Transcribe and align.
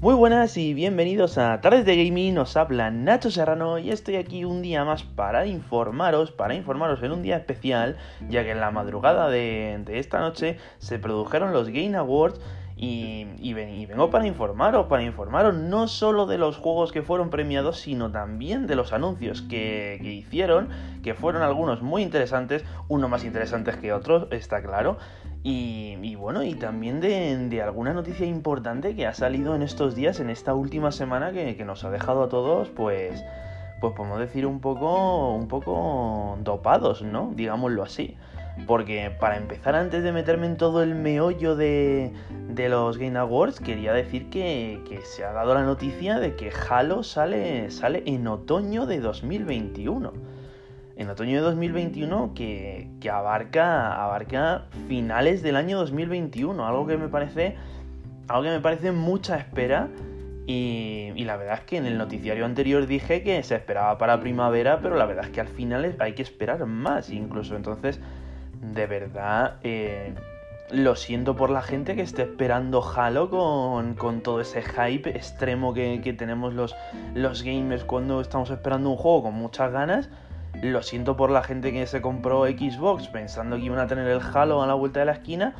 Muy 0.00 0.14
buenas 0.14 0.56
y 0.56 0.74
bienvenidos 0.74 1.38
a 1.38 1.60
Tardes 1.60 1.84
de 1.84 2.04
Gaming, 2.04 2.38
os 2.38 2.56
habla 2.56 2.88
Nacho 2.92 3.32
Serrano 3.32 3.78
y 3.80 3.90
estoy 3.90 4.14
aquí 4.14 4.44
un 4.44 4.62
día 4.62 4.84
más 4.84 5.02
para 5.02 5.44
informaros, 5.46 6.30
para 6.30 6.54
informaros 6.54 7.02
en 7.02 7.10
un 7.10 7.20
día 7.20 7.36
especial, 7.36 7.96
ya 8.28 8.44
que 8.44 8.52
en 8.52 8.60
la 8.60 8.70
madrugada 8.70 9.28
de, 9.28 9.82
esta 9.88 10.20
noche 10.20 10.58
se 10.78 11.00
produjeron 11.00 11.52
los 11.52 11.70
Game 11.70 11.96
Awards 11.96 12.40
y, 12.80 13.54
vengo 13.54 14.08
para 14.10 14.26
informaros, 14.26 14.86
para 14.86 15.02
informaros 15.02 15.54
no 15.54 15.88
solo 15.88 16.26
de 16.26 16.38
los 16.38 16.56
juegos 16.56 16.92
que 16.92 17.02
fueron 17.02 17.28
premiados, 17.28 17.80
sino 17.80 18.12
también 18.12 18.68
de 18.68 18.76
los 18.76 18.92
anuncios 18.92 19.42
que, 19.42 19.98
hicieron, 20.00 20.68
que 21.02 21.14
fueron 21.14 21.42
algunos 21.42 21.82
muy 21.82 22.02
interesantes, 22.02 22.64
unos 22.86 23.10
más 23.10 23.24
interesantes 23.24 23.76
que 23.76 23.92
otros, 23.92 24.28
está 24.30 24.62
claro. 24.62 24.98
Y, 25.42 26.14
bueno, 26.16 26.44
y 26.44 26.54
también 26.54 27.00
de, 27.00 27.62
alguna 27.62 27.92
noticia 27.94 28.26
importante 28.26 28.94
que 28.94 29.06
ha 29.06 29.14
salido 29.14 29.56
en 29.56 29.62
estos 29.62 29.96
días, 29.96 30.20
en 30.20 30.30
esta 30.30 30.54
última 30.54 30.92
semana, 30.92 31.32
que, 31.32 31.56
que 31.56 31.64
nos 31.64 31.84
ha 31.84 31.90
dejado 31.90 32.22
a 32.22 32.28
todos, 32.28 32.68
pues, 32.68 33.24
pues 33.80 33.92
podemos 33.94 34.20
decir 34.20 34.46
un 34.46 34.60
poco, 34.60 35.34
un 35.34 35.48
poco 35.48 36.38
dopados, 36.42 37.02
¿no? 37.02 37.32
Digámoslo 37.34 37.82
así. 37.82 38.16
Porque 38.66 39.10
para 39.18 39.36
empezar, 39.36 39.74
antes 39.74 40.02
de 40.02 40.12
meterme 40.12 40.46
en 40.46 40.56
todo 40.56 40.82
el 40.82 40.94
meollo 40.94 41.56
de, 41.56 42.12
los 42.68 42.98
Game 42.98 43.18
Awards, 43.18 43.60
quería 43.60 43.92
decir 43.92 44.28
que, 44.30 45.00
se 45.04 45.24
ha 45.24 45.32
dado 45.32 45.54
la 45.54 45.62
noticia 45.62 46.18
de 46.18 46.34
que 46.34 46.50
Halo 46.68 47.02
sale, 47.02 47.70
sale 47.70 48.02
en 48.06 48.26
otoño 48.26 48.86
de 48.86 49.00
2021. 49.00 50.12
En 50.96 51.08
otoño 51.08 51.36
de 51.36 51.42
2021 51.42 52.34
que, 52.34 52.90
abarca, 53.10 54.02
abarca 54.02 54.66
finales 54.88 55.42
del 55.42 55.56
año 55.56 55.78
2021. 55.78 56.66
Algo 56.66 56.86
que 56.86 56.96
me 56.96 57.08
parece, 57.08 57.56
algo 58.26 58.42
que 58.42 58.50
me 58.50 58.60
parece 58.60 58.92
mucha 58.92 59.38
espera. 59.38 59.88
Y, 60.46 61.12
y, 61.14 61.24
la 61.24 61.36
verdad 61.36 61.56
es 61.56 61.60
que 61.60 61.76
en 61.76 61.84
el 61.84 61.98
noticiario 61.98 62.46
anterior 62.46 62.86
dije 62.86 63.22
que 63.22 63.42
se 63.42 63.54
esperaba 63.54 63.98
para 63.98 64.18
primavera, 64.18 64.80
pero 64.80 64.96
la 64.96 65.04
verdad 65.04 65.26
es 65.26 65.30
que 65.30 65.42
al 65.42 65.48
final 65.48 65.94
hay 65.98 66.14
que 66.14 66.22
esperar 66.22 66.64
más 66.64 67.10
incluso. 67.10 67.54
Entonces 67.54 68.00
de 68.60 68.86
verdad, 68.86 69.56
eh, 69.62 70.14
lo 70.70 70.96
siento 70.96 71.36
por 71.36 71.50
la 71.50 71.62
gente 71.62 71.94
que 71.94 72.02
esté 72.02 72.22
esperando 72.22 72.82
Halo 72.82 73.30
con, 73.30 74.20
todo 74.22 74.40
ese 74.40 74.62
hype 74.62 75.10
extremo 75.10 75.72
que, 75.72 76.14
tenemos 76.16 76.54
los, 76.54 76.74
los 77.14 77.42
gamers 77.42 77.84
cuando 77.84 78.20
estamos 78.20 78.50
esperando 78.50 78.90
un 78.90 78.96
juego 78.96 79.24
con 79.24 79.34
muchas 79.34 79.72
ganas. 79.72 80.10
Lo 80.62 80.82
siento 80.82 81.16
por 81.16 81.30
la 81.30 81.42
gente 81.42 81.72
que 81.72 81.86
se 81.86 82.00
compró 82.00 82.44
Xbox 82.46 83.08
pensando 83.08 83.56
que 83.56 83.62
iban 83.62 83.78
a 83.78 83.86
tener 83.86 84.08
el 84.08 84.20
Halo 84.20 84.62
a 84.62 84.66
la 84.66 84.74
vuelta 84.74 85.00
de 85.00 85.06
la 85.06 85.12
esquina. 85.12 85.54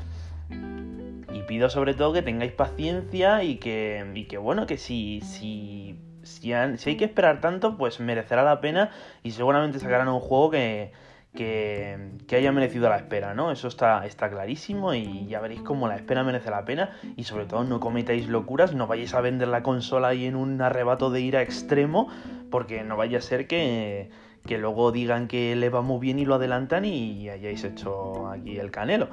Y 0.50 1.42
pido 1.42 1.70
sobre 1.70 1.94
todo 1.94 2.12
que 2.12 2.22
tengáis 2.22 2.52
paciencia 2.52 3.44
y 3.44 3.56
que, 3.56 4.10
y 4.14 4.24
que 4.24 4.38
bueno, 4.38 4.66
que 4.66 4.76
si, 4.76 5.20
si, 5.20 6.00
si, 6.22 6.52
si 6.76 6.90
hay 6.90 6.96
que 6.96 7.04
esperar 7.04 7.40
tanto, 7.40 7.76
pues 7.76 8.00
merecerá 8.00 8.42
la 8.42 8.60
pena 8.60 8.90
y 9.22 9.30
seguramente 9.30 9.78
sacarán 9.78 10.08
un 10.08 10.20
juego 10.20 10.50
que, 10.50 10.92
que, 11.34 11.96
haya 12.32 12.52
merecido 12.52 12.88
la 12.88 12.96
espera, 12.96 13.34
¿no? 13.34 13.50
Eso 13.50 13.68
está, 13.68 14.06
está 14.06 14.30
clarísimo 14.30 14.94
y 14.94 15.26
ya 15.26 15.40
veréis 15.40 15.62
cómo 15.62 15.88
la 15.88 15.96
espera 15.96 16.24
merece 16.24 16.50
la 16.50 16.64
pena 16.64 16.96
y 17.16 17.24
sobre 17.24 17.46
todo 17.46 17.64
no 17.64 17.80
cometáis 17.80 18.28
locuras, 18.28 18.74
no 18.74 18.86
vayáis 18.86 19.14
a 19.14 19.20
vender 19.20 19.48
la 19.48 19.62
consola 19.62 20.08
ahí 20.08 20.26
en 20.26 20.36
un 20.36 20.60
arrebato 20.60 21.10
de 21.10 21.20
ira 21.20 21.42
extremo 21.42 22.08
porque 22.50 22.82
no 22.82 22.96
vaya 22.96 23.18
a 23.18 23.22
ser 23.22 23.46
que, 23.46 24.10
que 24.46 24.58
luego 24.58 24.92
digan 24.92 25.28
que 25.28 25.54
le 25.54 25.68
va 25.68 25.82
muy 25.82 26.00
bien 26.00 26.18
y 26.18 26.24
lo 26.24 26.36
adelantan 26.36 26.84
y 26.84 27.28
hayáis 27.28 27.64
hecho 27.64 28.28
aquí 28.28 28.58
el 28.58 28.70
canelo. 28.70 29.08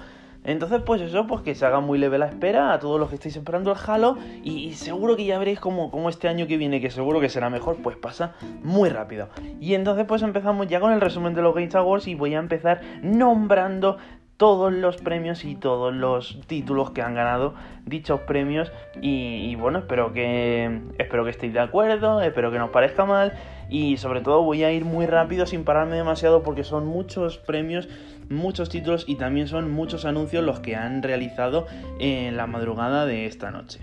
Entonces, 0.46 0.82
pues 0.86 1.02
eso, 1.02 1.26
pues 1.28 1.42
que 1.42 1.56
se 1.56 1.66
haga 1.66 1.80
muy 1.80 1.98
leve 1.98 2.18
la 2.18 2.28
espera 2.28 2.74
a 2.74 2.80
todos 2.80 3.00
los 3.00 3.10
que 3.10 3.16
estáis 3.16 3.36
esperando 3.36 3.72
el 3.72 3.78
Halo. 3.86 4.18
Y, 4.44 4.74
seguro 4.74 5.16
que 5.16 5.26
ya 5.26 5.40
veréis 5.40 5.60
como, 5.60 6.10
este 6.10 6.28
año 6.28 6.48
que 6.48 6.58
viene, 6.58 6.80
que 6.80 6.92
seguro 6.92 7.20
que 7.20 7.30
será 7.30 7.50
mejor, 7.50 7.78
pues 7.78 7.98
pasa 7.98 8.34
muy 8.64 8.90
rápido. 8.90 9.30
Y 9.60 9.73
entonces, 9.73 10.05
pues 10.05 10.22
empezamos 10.22 10.67
ya 10.67 10.80
con 10.80 10.92
el 10.92 11.02
resumen 11.02 11.34
de 11.34 11.42
los 11.42 11.55
Games 11.55 11.76
Awards 11.76 12.08
y 12.08 12.16
voy 12.16 12.36
a 12.36 12.39
empezar 12.39 12.82
nombrando 13.02 13.98
todos 14.38 14.73
los 14.73 14.98
premios 14.98 15.46
y 15.46 15.56
todos 15.56 15.94
los 15.94 16.40
títulos 16.48 16.92
que 16.92 17.02
han 17.02 17.16
ganado 17.16 17.54
dichos 17.86 18.22
premios 18.22 18.72
y, 19.02 19.56
bueno 19.56 19.80
espero 19.80 20.12
que 20.12 20.82
espero 20.98 21.23
que 21.23 21.30
estéis 21.30 21.54
de 21.54 21.60
acuerdo 21.60 22.22
espero 22.22 22.52
que 22.52 22.58
no 22.58 22.66
os 22.66 22.72
parezca 22.72 23.06
mal 23.06 23.34
y 23.70 23.98
sobre 23.98 24.22
todo 24.22 24.44
voy 24.44 24.64
a 24.64 24.72
ir 24.72 24.86
muy 24.86 25.06
rápido 25.06 25.46
sin 25.46 25.64
pararme 25.64 25.96
demasiado 25.96 26.44
porque 26.44 26.64
son 26.64 26.86
muchos 26.86 27.38
premios, 27.38 27.88
muchos 28.30 28.70
títulos 28.70 29.06
y 29.08 29.16
también 29.16 29.48
son 29.48 29.72
muchos 29.72 30.06
anuncios 30.06 30.44
los 30.44 30.60
que 30.60 30.76
han 30.76 31.02
realizado 31.02 31.66
en 32.00 32.38
la 32.38 32.48
madrugada 32.48 33.06
de 33.06 33.26
esta 33.26 33.52
noche. 33.52 33.80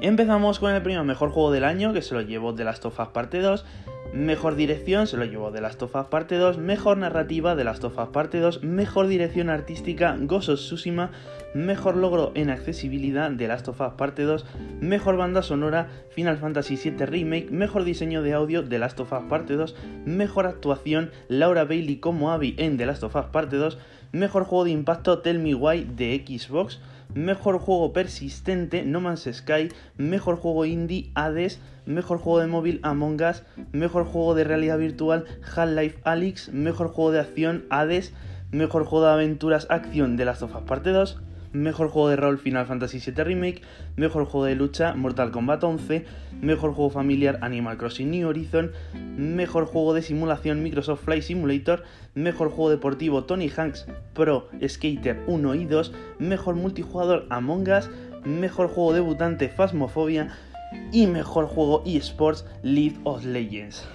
Empezamos 0.00 0.60
con 0.60 0.72
el 0.72 0.80
premio 0.80 1.02
Mejor 1.02 1.30
Juego 1.30 1.50
del 1.50 1.64
Año, 1.64 1.92
que 1.92 2.02
se 2.02 2.14
lo 2.14 2.20
llevó 2.20 2.52
de 2.52 2.62
Last 2.62 2.84
of 2.84 3.00
Us 3.00 3.08
Parte 3.08 3.40
2. 3.40 3.64
Mejor 4.12 4.54
dirección 4.54 5.06
se 5.08 5.16
lo 5.16 5.24
llevó 5.24 5.50
de 5.50 5.60
Last 5.60 5.82
of 5.82 5.94
Us 5.94 6.06
Parte 6.06 6.36
2. 6.36 6.56
Mejor 6.56 6.96
narrativa 6.96 7.56
de 7.56 7.64
Last 7.64 7.82
of 7.82 7.98
Us 7.98 8.08
Parte 8.08 8.38
2. 8.38 8.62
Mejor 8.62 9.08
dirección 9.08 9.50
artística 9.50 10.16
Ghost 10.20 10.48
of. 10.48 11.10
Mejor 11.54 11.96
logro 11.96 12.30
en 12.34 12.48
accesibilidad 12.48 13.30
de 13.30 13.48
Last 13.48 13.66
of 13.66 13.80
Us 13.80 13.94
Parte 13.94 14.22
2. 14.22 14.46
Mejor 14.80 15.16
banda 15.16 15.42
sonora 15.42 15.88
Final 16.10 16.38
Fantasy 16.38 16.76
VII 16.76 17.04
Remake. 17.04 17.50
Mejor 17.50 17.82
diseño 17.82 18.22
de 18.22 18.32
audio 18.32 18.62
de 18.62 18.78
Last 18.78 19.00
of 19.00 19.12
Us 19.12 19.24
Parte 19.28 19.54
2. 19.54 19.74
Mejor 20.06 20.46
actuación 20.46 21.10
Laura 21.28 21.64
Bailey 21.64 21.96
como 21.96 22.30
Abby 22.30 22.54
en 22.56 22.76
The 22.76 22.86
Last 22.86 23.02
of 23.02 23.16
Us 23.16 23.26
Parte 23.26 23.56
2. 23.56 23.78
Mejor 24.12 24.44
juego 24.44 24.64
de 24.64 24.70
impacto 24.70 25.18
Tell 25.18 25.40
Me 25.40 25.54
Why 25.54 25.84
de 25.84 26.24
Xbox. 26.24 26.80
Mejor 27.14 27.58
juego 27.58 27.92
persistente 27.92 28.84
No 28.84 29.00
Man's 29.00 29.28
Sky. 29.32 29.70
Mejor 29.96 30.36
juego 30.36 30.64
indie 30.64 31.10
Hades. 31.14 31.60
Mejor 31.86 32.18
juego 32.18 32.40
de 32.40 32.46
móvil 32.46 32.80
Among 32.82 33.22
Us. 33.22 33.42
Mejor 33.72 34.04
juego 34.04 34.34
de 34.34 34.44
realidad 34.44 34.78
virtual 34.78 35.24
Half-Life 35.54 36.00
Alyx. 36.04 36.52
Mejor 36.52 36.88
juego 36.88 37.12
de 37.12 37.20
acción 37.20 37.64
Hades. 37.70 38.12
Mejor 38.50 38.84
juego 38.84 39.06
de 39.06 39.12
aventuras 39.12 39.66
acción 39.70 40.16
de 40.16 40.24
Last 40.24 40.42
of 40.42 40.54
Us 40.54 40.62
Parte 40.62 40.90
2. 40.90 41.18
Mejor 41.52 41.88
juego 41.88 42.08
de 42.08 42.16
rol 42.16 42.38
Final 42.38 42.66
Fantasy 42.66 42.98
VII 42.98 43.24
Remake, 43.24 43.62
Mejor 43.96 44.24
juego 44.24 44.46
de 44.46 44.54
lucha 44.54 44.94
Mortal 44.94 45.30
Kombat 45.30 45.64
11, 45.64 46.04
Mejor 46.40 46.72
juego 46.72 46.90
familiar 46.90 47.38
Animal 47.42 47.78
Crossing 47.78 48.10
New 48.10 48.28
Horizon, 48.28 48.72
Mejor 49.16 49.64
juego 49.66 49.94
de 49.94 50.02
simulación 50.02 50.62
Microsoft 50.62 51.04
Flight 51.04 51.22
Simulator, 51.22 51.84
Mejor 52.14 52.50
juego 52.50 52.70
deportivo 52.70 53.24
Tony 53.24 53.48
Hanks 53.48 53.86
Pro 54.14 54.48
Skater 54.66 55.22
1 55.26 55.54
y 55.54 55.64
2, 55.64 55.92
Mejor 56.18 56.54
multijugador 56.54 57.26
Among 57.30 57.68
Us, 57.68 57.88
Mejor 58.24 58.68
juego 58.68 58.92
debutante 58.92 59.48
Phasmophobia 59.48 60.36
y 60.92 61.06
Mejor 61.06 61.46
juego 61.46 61.82
eSports 61.86 62.44
League 62.62 62.98
of 63.04 63.24
Legends. 63.24 63.88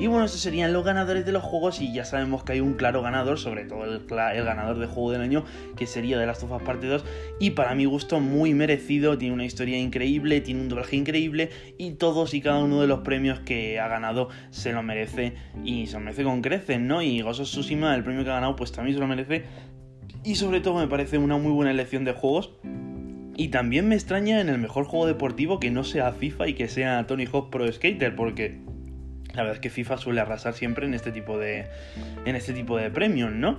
Y 0.00 0.06
bueno, 0.06 0.24
estos 0.24 0.40
serían 0.40 0.72
los 0.72 0.82
ganadores 0.82 1.26
de 1.26 1.32
los 1.32 1.42
juegos 1.42 1.82
y 1.82 1.92
ya 1.92 2.06
sabemos 2.06 2.42
que 2.42 2.52
hay 2.52 2.60
un 2.60 2.72
claro 2.72 3.02
ganador, 3.02 3.38
sobre 3.38 3.66
todo 3.66 3.84
el, 3.84 4.06
ganador 4.06 4.78
de 4.78 4.86
juego 4.86 5.12
del 5.12 5.20
año, 5.20 5.44
que 5.76 5.86
sería 5.86 6.18
de 6.18 6.24
Last 6.24 6.42
of 6.42 6.52
Us 6.52 6.62
Parte 6.62 6.86
2. 6.86 7.04
Y 7.38 7.50
para 7.50 7.74
mi 7.74 7.84
gusto 7.84 8.18
muy 8.18 8.54
merecido, 8.54 9.18
tiene 9.18 9.34
una 9.34 9.44
historia 9.44 9.76
increíble, 9.76 10.40
tiene 10.40 10.62
un 10.62 10.70
doblaje 10.70 10.96
increíble 10.96 11.50
y 11.76 11.90
todos 11.90 12.32
y 12.32 12.40
cada 12.40 12.64
uno 12.64 12.80
de 12.80 12.86
los 12.86 13.00
premios 13.00 13.40
que 13.40 13.78
ha 13.78 13.88
ganado 13.88 14.30
se 14.48 14.72
lo 14.72 14.82
merece 14.82 15.34
y 15.66 15.86
se 15.86 15.92
lo 15.92 16.00
merece 16.00 16.24
con 16.24 16.40
creces, 16.40 16.80
¿no? 16.80 17.02
Y 17.02 17.20
of 17.20 17.38
Tsushima, 17.38 17.94
el 17.94 18.02
premio 18.02 18.24
que 18.24 18.30
ha 18.30 18.36
ganado, 18.36 18.56
pues 18.56 18.72
también 18.72 18.96
se 18.96 19.00
lo 19.00 19.06
merece. 19.06 19.44
Y 20.24 20.36
sobre 20.36 20.60
todo 20.60 20.78
me 20.78 20.88
parece 20.88 21.18
una 21.18 21.36
muy 21.36 21.52
buena 21.52 21.72
elección 21.72 22.06
de 22.06 22.12
juegos. 22.12 22.54
Y 23.36 23.48
también 23.48 23.86
me 23.86 23.96
extraña 23.96 24.40
en 24.40 24.48
el 24.48 24.56
mejor 24.56 24.86
juego 24.86 25.06
deportivo 25.06 25.60
que 25.60 25.70
no 25.70 25.84
sea 25.84 26.12
FIFA 26.12 26.48
y 26.48 26.54
que 26.54 26.68
sea 26.68 27.06
Tony 27.06 27.26
Hawk 27.26 27.50
Pro 27.50 27.70
Skater, 27.70 28.16
porque 28.16 28.60
la 29.34 29.42
verdad 29.42 29.54
es 29.54 29.60
que 29.60 29.70
FIFA 29.70 29.98
suele 29.98 30.20
arrasar 30.20 30.54
siempre 30.54 30.86
en 30.86 30.94
este 30.94 31.12
tipo 31.12 31.38
de, 31.38 31.66
en 32.24 32.36
este 32.36 32.52
tipo 32.52 32.76
de 32.76 32.90
premios, 32.90 33.32
¿no? 33.32 33.58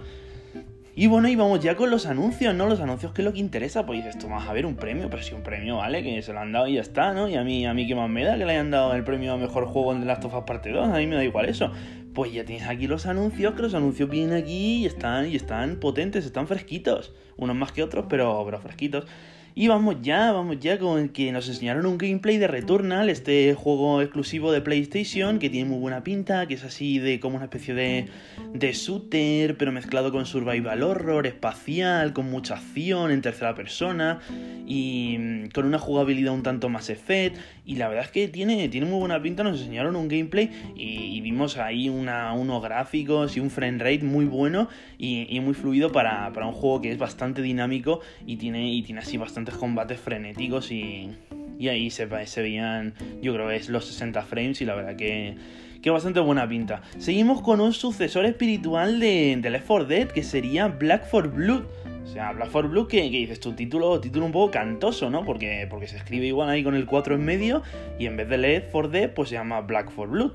Y 0.93 1.07
bueno, 1.07 1.29
y 1.29 1.37
vamos 1.37 1.61
ya 1.61 1.77
con 1.77 1.89
los 1.89 2.05
anuncios, 2.05 2.53
¿no? 2.53 2.67
Los 2.67 2.81
anuncios 2.81 3.13
que 3.13 3.21
es 3.21 3.25
lo 3.25 3.31
que 3.31 3.39
interesa. 3.39 3.85
Pues 3.85 4.03
dices, 4.03 4.29
vas 4.29 4.47
a 4.47 4.51
ver 4.51 4.65
un 4.65 4.75
premio, 4.75 5.09
pero 5.09 5.23
si 5.23 5.33
un 5.33 5.41
premio, 5.41 5.77
¿vale? 5.77 6.03
Que 6.03 6.21
se 6.21 6.33
lo 6.33 6.39
han 6.39 6.51
dado 6.51 6.67
y 6.67 6.73
ya 6.73 6.81
está, 6.81 7.13
¿no? 7.13 7.29
Y 7.29 7.35
a 7.35 7.43
mí, 7.43 7.65
a 7.65 7.73
mí 7.73 7.87
qué 7.87 7.95
más 7.95 8.09
me 8.09 8.25
da 8.25 8.37
que 8.37 8.45
le 8.45 8.51
hayan 8.51 8.71
dado 8.71 8.93
el 8.93 9.03
premio 9.05 9.31
a 9.33 9.37
mejor 9.37 9.65
juego 9.67 9.93
en 9.93 10.01
The 10.01 10.05
Last 10.05 10.25
of 10.25 10.35
Us 10.35 10.43
Parte 10.43 10.71
2, 10.71 10.89
a 10.89 10.97
mí 10.97 11.07
me 11.07 11.15
da 11.15 11.23
igual 11.23 11.47
eso. 11.47 11.71
Pues 12.13 12.33
ya 12.33 12.43
tienes 12.43 12.67
aquí 12.67 12.87
los 12.87 13.05
anuncios, 13.05 13.53
que 13.53 13.61
los 13.61 13.73
anuncios 13.73 14.09
vienen 14.09 14.35
aquí 14.35 14.79
y 14.79 14.85
están, 14.85 15.29
y 15.29 15.37
están 15.37 15.77
potentes, 15.77 16.25
están 16.25 16.45
fresquitos. 16.45 17.13
Unos 17.37 17.55
más 17.55 17.71
que 17.71 17.83
otros, 17.83 18.07
pero, 18.09 18.43
pero 18.43 18.59
fresquitos. 18.59 19.05
Y 19.53 19.67
vamos 19.67 19.97
ya, 20.01 20.31
vamos 20.31 20.59
ya 20.61 20.79
con 20.79 21.09
que 21.09 21.33
nos 21.33 21.49
enseñaron 21.49 21.85
un 21.85 21.97
gameplay 21.97 22.37
de 22.37 22.47
Returnal, 22.47 23.09
este 23.09 23.53
juego 23.53 24.01
exclusivo 24.01 24.49
de 24.53 24.61
PlayStation 24.61 25.39
que 25.39 25.49
tiene 25.49 25.69
muy 25.69 25.77
buena 25.77 26.03
pinta, 26.05 26.45
que 26.45 26.53
es 26.53 26.63
así 26.63 26.99
de 26.99 27.19
como 27.19 27.35
una 27.35 27.45
especie 27.45 27.73
de, 27.73 28.07
de 28.53 28.71
shooter, 28.71 29.57
pero 29.57 29.73
mezclado 29.73 30.13
con 30.13 30.25
survival 30.25 30.83
horror, 30.83 31.27
espacial, 31.27 32.13
con 32.13 32.31
mucha 32.31 32.55
acción 32.55 33.11
en 33.11 33.21
tercera 33.21 33.53
persona 33.53 34.19
y 34.65 35.17
mm, 35.19 35.49
con 35.49 35.65
una 35.65 35.79
jugabilidad 35.79 36.33
un 36.33 36.43
tanto 36.43 36.69
más 36.69 36.89
effect. 36.89 37.35
Y 37.65 37.75
la 37.75 37.89
verdad 37.89 38.05
es 38.05 38.11
que 38.11 38.29
tiene, 38.29 38.69
tiene 38.69 38.87
muy 38.87 38.99
buena 38.99 39.21
pinta, 39.21 39.43
nos 39.43 39.59
enseñaron 39.59 39.97
un 39.97 40.07
gameplay 40.07 40.49
y, 40.75 41.19
vimos 41.21 41.57
ahí 41.57 41.87
una, 41.89 42.33
unos 42.33 42.63
gráficos 42.63 43.37
y 43.37 43.39
un 43.39 43.49
frame 43.49 43.77
rate 43.77 44.03
muy 44.03 44.25
bueno 44.25 44.69
y, 44.97 45.39
muy 45.41 45.53
fluido 45.53 45.91
para, 45.91 46.31
para, 46.33 46.47
un 46.47 46.53
juego 46.53 46.81
que 46.81 46.91
es 46.91 46.97
bastante 46.97 47.41
dinámico 47.41 48.01
y 48.25 48.37
tiene, 48.37 48.73
y 48.73 48.81
tiene 48.83 49.01
así 49.01 49.17
bastante 49.17 49.40
combates 49.49 49.99
frenéticos 49.99 50.71
y, 50.71 51.11
y 51.59 51.69
ahí 51.69 51.89
se, 51.89 52.05
veían, 52.05 52.93
yo 53.21 53.33
creo 53.33 53.49
que 53.49 53.55
es 53.55 53.69
los 53.69 53.85
60 53.85 54.23
frames 54.23 54.61
y 54.61 54.65
la 54.65 54.75
verdad 54.75 54.95
que, 54.95 55.35
que 55.81 55.89
bastante 55.89 56.19
buena 56.19 56.47
pinta. 56.47 56.81
Seguimos 56.97 57.41
con 57.41 57.61
un 57.61 57.73
sucesor 57.73 58.25
espiritual 58.25 58.99
de, 58.99 59.37
de 59.39 59.49
Left 59.49 59.67
4 59.67 59.85
Dead 59.85 60.07
que 60.07 60.23
sería 60.23 60.67
Black 60.67 61.07
4 61.09 61.31
Blood. 61.31 61.63
O 62.03 62.07
sea, 62.07 62.31
Black 62.33 62.49
4 62.51 62.69
Blood, 62.69 62.87
que, 62.87 63.03
dices 63.03 63.39
tu 63.39 63.53
título, 63.53 63.99
título 64.01 64.25
un 64.25 64.31
poco 64.31 64.51
cantoso, 64.51 65.09
¿no? 65.09 65.23
Porque, 65.23 65.67
porque 65.69 65.87
se 65.87 65.97
escribe 65.97 66.25
igual 66.25 66.49
ahí 66.49 66.63
con 66.63 66.75
el 66.75 66.85
4 66.85 67.15
en 67.15 67.23
medio 67.23 67.61
y 67.99 68.05
en 68.07 68.17
vez 68.17 68.27
de 68.27 68.37
Left 68.37 68.71
4 68.71 68.89
Dead, 68.89 69.13
pues 69.13 69.29
se 69.29 69.35
llama 69.35 69.61
Black 69.61 69.91
4 69.95 70.11
Blood. 70.11 70.31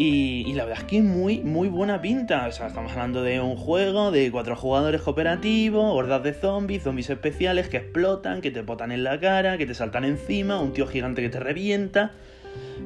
Y, 0.00 0.52
la 0.52 0.64
verdad 0.64 0.82
es 0.82 0.88
que 0.88 1.02
muy, 1.02 1.40
muy 1.40 1.66
buena 1.66 2.00
pinta. 2.00 2.46
O 2.46 2.52
sea, 2.52 2.68
estamos 2.68 2.92
hablando 2.92 3.24
de 3.24 3.40
un 3.40 3.56
juego 3.56 4.12
de 4.12 4.30
cuatro 4.30 4.54
jugadores 4.54 5.02
cooperativo, 5.02 5.92
hordas 5.92 6.22
de 6.22 6.34
zombies, 6.34 6.84
zombies 6.84 7.10
especiales 7.10 7.68
que 7.68 7.78
explotan, 7.78 8.40
que 8.40 8.52
te 8.52 8.62
botan 8.62 8.92
en 8.92 9.02
la 9.02 9.18
cara, 9.18 9.58
que 9.58 9.66
te 9.66 9.74
saltan 9.74 10.04
encima, 10.04 10.60
un 10.60 10.72
tío 10.72 10.86
gigante 10.86 11.20
que 11.20 11.30
te 11.30 11.40
revienta. 11.40 12.12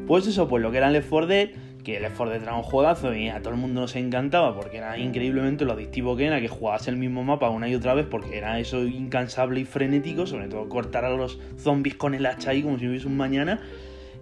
Pues 0.07 0.27
eso, 0.27 0.49
pues 0.49 0.63
lo 0.63 0.71
que 0.71 0.79
era 0.79 0.91
Left 0.91 1.11
4 1.11 1.27
Dead, 1.27 1.49
que 1.85 2.01
Left 2.01 2.17
4 2.17 2.33
Dead 2.33 2.43
era 2.45 2.55
un 2.55 2.63
juegazo 2.63 3.15
y 3.15 3.29
a 3.29 3.41
todo 3.41 3.53
el 3.53 3.61
mundo 3.61 3.83
nos 3.83 3.95
encantaba 3.95 4.55
porque 4.55 4.79
era 4.79 4.97
increíblemente 4.97 5.67
lo 5.67 5.75
adictivo 5.75 6.17
que 6.17 6.25
era, 6.25 6.41
que 6.41 6.49
jugabas 6.49 6.89
el 6.89 6.97
mismo 6.97 7.23
mapa 7.25 7.51
una 7.51 7.69
y 7.69 7.75
otra 7.75 7.93
vez 7.93 8.07
porque 8.11 8.39
era 8.39 8.59
eso 8.59 8.85
incansable 8.85 9.61
y 9.61 9.67
frenético, 9.67 10.27
sobre 10.27 10.49
todo 10.49 10.67
cortar 10.71 11.05
a 11.05 11.11
los 11.11 11.39
zombies 11.59 11.95
con 11.95 12.15
el 12.15 12.25
hacha 12.25 12.53
ahí 12.53 12.63
como 12.63 12.79
si 12.79 12.89
hubiese 12.89 13.07
un 13.07 13.19
mañana. 13.19 13.61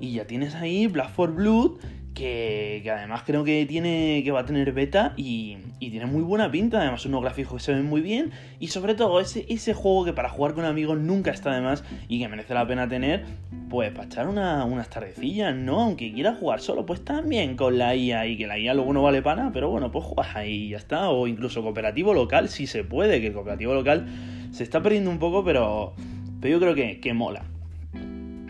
Y 0.00 0.12
ya 0.12 0.26
tienes 0.26 0.54
ahí 0.54 0.86
Black 0.86 1.12
4 1.14 1.34
Blood, 1.34 1.72
que, 2.14 2.90
además 2.92 3.22
creo 3.24 3.44
que 3.44 3.66
tiene 3.66 4.22
que 4.24 4.30
va 4.30 4.40
a 4.40 4.44
tener 4.44 4.72
beta 4.72 5.14
y, 5.16 5.58
tiene 5.78 6.06
muy 6.06 6.22
buena 6.22 6.50
pinta, 6.50 6.80
además 6.80 7.04
unos 7.06 7.22
gráficos 7.22 7.54
que 7.54 7.60
se 7.60 7.72
ven 7.72 7.86
muy 7.86 8.00
bien 8.00 8.30
y 8.60 8.68
sobre 8.68 8.94
todo 8.94 9.18
ese, 9.18 9.44
ese 9.48 9.74
juego 9.74 10.04
que 10.04 10.12
para 10.12 10.28
jugar 10.28 10.54
con 10.54 10.64
amigos 10.64 10.98
nunca 10.98 11.30
está 11.30 11.52
de 11.52 11.62
más 11.62 11.82
y 12.06 12.20
que 12.20 12.28
merece 12.28 12.54
la 12.54 12.66
pena 12.66 12.88
tener, 12.88 13.24
pues 13.68 13.90
para 13.90 14.04
echar 14.04 14.28
unas 14.28 14.90
tardecillas, 14.90 15.56
¿no? 15.56 15.80
Aunque 15.80 16.12
quieras 16.12 16.38
jugar 16.38 16.60
solo, 16.60 16.86
pues 16.86 17.04
también 17.04 17.56
con 17.56 17.76
la 17.78 17.96
IA 17.96 18.26
y 18.26 18.36
que 18.36 18.46
la 18.46 18.58
IA 18.58 18.74
luego 18.74 18.92
no 18.92 19.02
vale 19.02 19.20
para 19.22 19.36
nada, 19.36 19.52
pero 19.52 19.70
bueno, 19.70 19.90
pues 19.90 20.04
juegas 20.04 20.36
ahí 20.36 20.66
y 20.66 20.68
ya 20.70 20.76
está, 20.76 21.08
o 21.08 21.26
incluso 21.26 21.62
cooperativo 21.62 22.14
local 22.14 22.48
si 22.48 22.66
se 22.66 22.84
puede, 22.84 23.20
que 23.20 23.28
el 23.28 23.32
cooperativo 23.32 23.74
local 23.74 24.06
se 24.52 24.62
está 24.62 24.82
perdiendo 24.82 25.10
un 25.10 25.18
poco, 25.18 25.44
pero, 25.44 25.94
pero 26.40 26.52
yo 26.52 26.60
creo 26.60 26.74
que, 26.74 27.00
que 27.00 27.14
mola. 27.14 27.44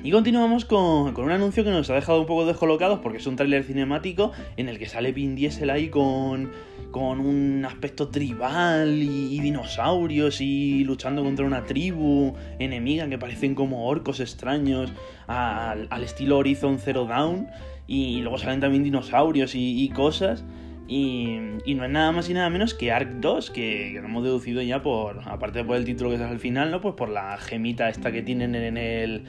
Y 0.03 0.13
continuamos 0.13 0.65
con, 0.65 1.15
un 1.15 1.31
anuncio 1.31 1.63
que 1.63 1.69
nos 1.69 1.91
ha 1.91 1.95
dejado 1.95 2.23
un 2.23 2.27
poco 2.27 2.47
descolocados 2.47 3.01
porque 3.01 3.19
es 3.19 3.27
un 3.27 3.37
tráiler 3.37 3.65
cinemático 3.65 4.33
en 4.57 4.71
el 4.71 4.79
que 4.79 4.87
sale 4.87 5.13
Vin 5.13 5.35
Diesel 5.35 5.69
ahí 5.69 5.91
con, 5.91 6.53
con 6.91 7.21
un 7.21 7.67
aspecto 7.67 8.09
tribal 8.09 9.03
y, 9.03 9.39
dinosaurios 9.41 10.41
y 10.41 10.85
luchando 10.85 11.23
contra 11.23 11.45
una 11.45 11.65
tribu 11.65 12.35
enemiga 12.59 13.11
que 13.11 13.19
parecen 13.19 13.55
como 13.55 13.87
orcos 13.87 14.21
extraños 14.21 14.91
al, 15.27 16.03
estilo 16.03 16.39
Horizon 16.39 16.79
Zero 16.79 17.05
Dawn 17.05 17.49
y, 17.87 18.23
luego 18.23 18.39
salen 18.39 18.61
también 18.61 18.83
dinosaurios 18.83 19.53
y, 19.55 19.87
cosas. 19.91 20.45
Y, 20.89 21.37
no 21.37 21.85
es 21.85 21.91
nada 21.91 22.11
más 22.11 22.31
y 22.31 22.33
nada 22.33 22.49
menos 22.49 22.73
que 22.73 22.91
Ark 22.91 23.17
2, 23.21 23.51
que, 23.51 23.99
lo 24.01 24.07
hemos 24.07 24.25
deducido 24.25 24.63
ya 24.63 24.81
por, 24.81 25.21
aparte 25.29 25.63
por 25.63 25.77
el 25.77 25.85
título 25.85 26.09
que 26.09 26.17
es 26.17 26.23
al 26.23 26.39
final, 26.39 26.71
¿no? 26.71 26.81
Pues 26.81 26.95
por 26.95 27.11
la 27.11 27.37
gemita 27.37 27.91
esta 27.91 28.11
que 28.11 28.23
tienen 28.23 28.55
en 28.55 28.79
el, 28.79 29.25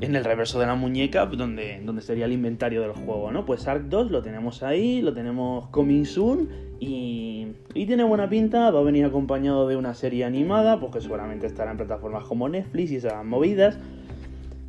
en 0.00 0.16
el 0.16 0.24
reverso 0.24 0.58
de 0.58 0.66
la 0.66 0.74
muñeca, 0.74 1.26
donde, 1.26 1.80
donde 1.84 2.02
sería 2.02 2.24
el 2.24 2.32
inventario 2.32 2.82
del 2.82 2.92
juego, 2.92 3.30
¿no? 3.30 3.44
Pues 3.44 3.66
Ark 3.68 3.84
2 3.88 4.10
lo 4.10 4.22
tenemos 4.22 4.62
ahí, 4.62 5.00
lo 5.00 5.14
tenemos 5.14 5.68
coming 5.68 6.04
soon 6.04 6.48
y, 6.80 7.48
y, 7.74 7.86
tiene 7.86 8.04
buena 8.04 8.28
pinta, 8.28 8.70
va 8.70 8.80
a 8.80 8.82
venir 8.82 9.04
acompañado 9.04 9.68
de 9.68 9.76
una 9.76 9.94
serie 9.94 10.24
animada, 10.24 10.80
pues 10.80 10.92
que 10.92 11.00
seguramente 11.00 11.46
estará 11.46 11.70
en 11.70 11.76
plataformas 11.76 12.24
como 12.24 12.48
Netflix 12.48 12.90
y 12.90 12.96
esas 12.96 13.24
movidas. 13.24 13.78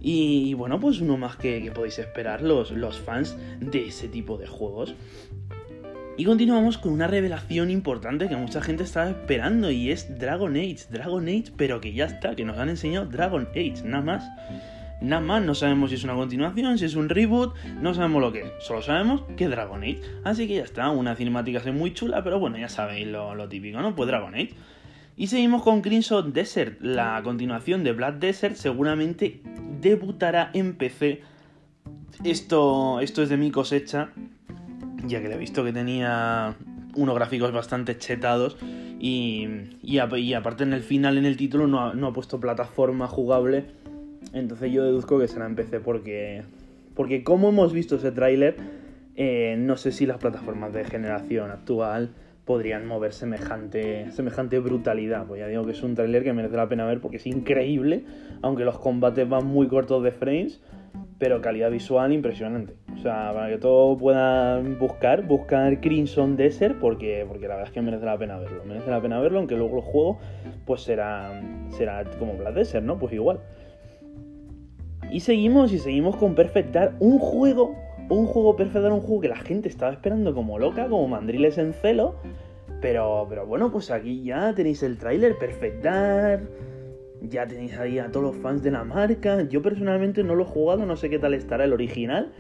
Y, 0.08 0.54
bueno, 0.54 0.80
pues 0.80 1.02
uno 1.02 1.18
más 1.18 1.36
que, 1.36 1.72
podéis 1.74 1.98
esperar 1.98 2.44
los, 2.44 2.70
los 2.70 3.00
fans 3.00 3.36
de 3.60 3.88
ese 3.88 4.08
tipo 4.08 4.38
de 4.38 4.46
juegos. 4.46 4.96
Y 6.16 6.26
continuamos 6.26 6.78
con 6.78 6.94
una 6.94 7.08
revelación 7.08 7.72
importante 7.72 8.30
que 8.30 8.36
mucha 8.36 8.62
gente 8.62 8.84
estaba 8.84 9.10
esperando 9.10 9.72
y 9.72 9.90
es 9.90 10.20
Dragon 10.20 10.56
Age, 10.56 10.86
Dragon 10.92 11.28
Age, 11.28 11.46
pero 11.58 11.82
que 11.82 11.94
ya 11.94 12.06
está, 12.06 12.36
que 12.36 12.46
nos 12.46 12.60
han 12.60 12.70
enseñado 12.70 13.08
Dragon 13.08 13.48
Age, 13.54 13.82
nada 13.84 14.04
más. 14.04 14.24
Nada 15.02 15.22
más, 15.22 15.44
no 15.44 15.54
sabemos 15.56 15.90
si 15.90 15.98
es 15.98 16.04
una 16.04 16.16
continuación, 16.16 16.78
si 16.78 16.86
es 16.86 16.96
un 16.96 17.10
reboot, 17.10 17.56
no 17.82 17.94
sabemos 17.94 18.22
lo 18.22 18.32
que 18.32 18.42
es. 18.42 18.52
Solo 18.60 18.82
sabemos 18.82 19.24
que 19.36 19.44
es 19.44 19.50
Dragon 19.50 19.84
Age. 19.84 20.02
Así 20.24 20.48
que 20.48 20.56
ya 20.56 20.64
está, 20.64 20.90
una 20.90 21.16
cinemática 21.16 21.60
así 21.60 21.72
muy 21.72 21.94
chula, 21.94 22.24
pero 22.24 22.40
bueno, 22.40 22.58
ya 22.58 22.70
sabéis 22.70 23.08
lo, 23.08 23.48
típico, 23.50 23.82
¿no? 23.82 23.96
Pues 23.96 24.08
Dragon 24.08 24.34
Age. 24.34 24.54
Y 25.18 25.28
seguimos 25.28 25.64
con 25.64 25.82
Crimson 25.82 26.34
Desert. 26.34 26.82
La 26.82 27.22
continuación 27.24 27.84
de 27.84 27.94
Black 27.94 28.20
Desert 28.20 28.56
seguramente 28.56 29.42
debutará 29.82 30.50
en 30.54 30.76
PC. 30.76 31.22
Esto, 32.24 33.00
esto 33.02 33.22
es 33.22 33.30
de 33.30 33.38
mi 33.38 33.52
cosecha, 33.52 34.10
ya 35.06 35.22
que 35.22 35.32
he 35.32 35.38
visto 35.38 35.64
que 35.64 35.74
tenía 35.74 36.56
unos 36.96 37.16
gráficos 37.16 37.52
bastante 37.52 37.98
chetados. 37.98 38.58
Y, 38.98 39.48
y, 39.84 40.00
aparte 40.00 40.64
en 40.64 40.74
el 40.74 40.82
final, 40.82 41.18
en 41.18 41.26
el 41.26 41.36
título, 41.36 41.68
no 41.68 41.94
no 41.94 42.08
ha 42.08 42.14
puesto 42.14 42.40
plataforma 42.40 43.08
jugable 43.08 43.66
entonces 44.36 44.72
yo 44.72 44.84
deduzco 44.84 45.18
que 45.18 45.28
será 45.28 45.46
en 45.46 45.56
PC 45.56 45.80
porque, 45.80 46.44
porque 46.94 47.24
como 47.24 47.50
hemos 47.50 47.74
visto 47.74 47.96
ese 47.96 48.12
tráiler, 48.12 48.56
eh, 49.16 49.56
no 49.58 49.78
sé 49.78 49.92
si 49.92 50.06
las 50.06 50.18
plataformas 50.18 50.74
de 50.74 50.84
generación 50.84 51.52
actual 51.52 52.12
podrían 52.44 52.86
mover 52.86 53.14
semejante, 53.14 54.12
semejante 54.12 54.60
brutalidad. 54.60 55.26
Pues 55.26 55.40
ya 55.40 55.48
digo 55.48 55.66
que 55.66 55.72
es 55.72 55.82
un 55.82 55.96
tráiler 55.96 56.24
que 56.24 56.34
merece 56.34 56.58
la 56.58 56.68
pena 56.68 56.86
ver 56.86 57.00
porque 57.00 57.18
es 57.18 57.26
increíble, 57.26 58.04
aunque 58.42 58.66
los 58.66 58.78
combates 58.78 59.28
van 59.28 59.48
muy 59.48 59.68
cortos 59.68 60.04
de 60.04 60.12
frames, 60.12 60.62
pero 61.18 61.42
calidad 61.42 61.72
visual 61.72 62.12
impresionante. 62.12 62.74
O 62.94 62.98
sea, 62.98 63.32
para 63.34 63.50
que 63.50 63.58
todos 63.58 63.98
puedan 63.98 64.78
buscar, 64.78 65.26
buscar 65.26 65.80
Crimson 65.80 66.36
Desert 66.36 66.78
porque, 66.80 67.26
porque 67.28 67.48
la 67.48 67.56
verdad 67.56 67.70
es 67.70 67.74
que 67.74 67.82
merece 67.82 68.06
la 68.06 68.18
pena 68.18 68.38
verlo. 68.38 68.64
Merece 68.66 68.92
la 68.92 69.02
pena 69.02 69.20
verlo, 69.20 69.40
aunque 69.40 69.56
luego 69.56 69.78
el 69.78 69.84
juego 69.84 70.20
pues 70.66 70.82
será, 70.82 71.42
será 71.70 72.04
como 72.20 72.36
Black 72.36 72.54
Desert, 72.54 72.86
¿no? 72.86 73.00
Pues 73.00 73.14
igual. 73.14 73.40
Y 75.16 75.22
seguimos 75.22 75.72
y 75.72 75.80
seguimos 75.80 76.18
con 76.18 76.36
Perfect 76.36 76.74
Dark, 76.74 76.96
un 77.00 77.20
juego, 77.20 77.74
un 78.10 78.26
juego 78.26 78.58
Perfect 78.58 78.84
Dark, 78.84 78.96
un 78.96 79.00
juego 79.00 79.22
que 79.22 79.30
la 79.30 79.38
gente 79.38 79.70
estaba 79.70 79.94
esperando 79.94 80.36
como 80.36 80.60
loca, 80.60 80.90
como 80.90 81.08
mandriles 81.08 81.58
en 81.58 81.72
celo. 81.72 82.18
Pero, 82.82 83.26
pero 83.30 83.48
bueno, 83.48 83.72
pues 83.72 83.92
aquí 83.92 84.26
ya 84.26 84.54
tenéis 84.54 84.84
el 84.84 84.98
tráiler 84.98 85.38
Perfect 85.38 85.82
Dark, 85.82 86.50
ya 87.22 87.48
tenéis 87.48 87.78
ahí 87.78 87.98
a 87.98 88.12
todos 88.12 88.36
los 88.36 88.36
fans 88.44 88.62
de 88.62 88.72
la 88.72 88.84
marca. 88.84 89.42
Yo 89.44 89.62
personalmente 89.62 90.22
no 90.22 90.36
lo 90.36 90.44
he 90.44 90.48
jugado, 90.48 90.86
no 90.86 90.98
sé 90.98 91.10
qué 91.10 91.18
tal 91.18 91.34
estará 91.34 91.64
el 91.64 91.72
original. 91.72 92.34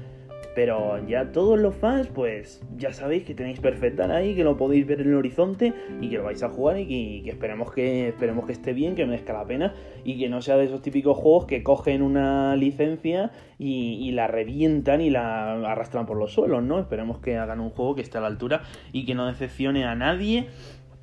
Pero 0.55 1.05
ya 1.05 1.33
todos 1.33 1.59
los 1.59 1.75
fans, 1.75 2.07
pues 2.07 2.61
ya 2.77 2.93
sabéis 2.93 3.25
que 3.25 3.35
tenéis 3.35 3.59
Perfectal 3.59 4.09
ahí, 4.09 4.35
que 4.35 4.45
lo 4.45 4.55
podéis 4.55 4.87
ver 4.87 5.01
en 5.01 5.09
el 5.09 5.15
horizonte 5.15 5.73
y 5.99 6.09
que 6.09 6.17
lo 6.17 6.23
vais 6.23 6.41
a 6.43 6.49
jugar 6.49 6.79
y 6.79 7.23
que, 7.23 7.29
esperemos 7.29 7.73
que 7.73 8.07
esperemos 8.07 8.45
que 8.45 8.53
esté 8.53 8.71
bien, 8.71 8.95
que 8.95 9.05
merezca 9.05 9.33
la 9.33 9.45
pena 9.45 9.73
y 10.05 10.17
que 10.17 10.29
no 10.29 10.41
sea 10.41 10.55
de 10.55 10.65
esos 10.65 10.81
típicos 10.81 11.17
juegos 11.17 11.45
que 11.45 11.61
cogen 11.61 12.01
una 12.01 12.55
licencia 12.55 13.31
y, 13.59 14.11
la 14.11 14.27
revientan 14.27 15.01
y 15.01 15.09
la 15.09 15.53
arrastran 15.69 16.05
por 16.05 16.15
los 16.15 16.31
suelos, 16.31 16.63
¿no? 16.63 16.79
Esperemos 16.79 17.19
que 17.19 17.37
hagan 17.37 17.59
un 17.59 17.69
juego 17.69 17.95
que 17.95 18.01
esté 18.01 18.17
a 18.17 18.21
la 18.21 18.27
altura 18.27 18.61
y 18.93 19.05
que 19.05 19.13
no 19.13 19.27
decepcione 19.27 19.83
a 19.83 19.93
nadie 19.93 20.47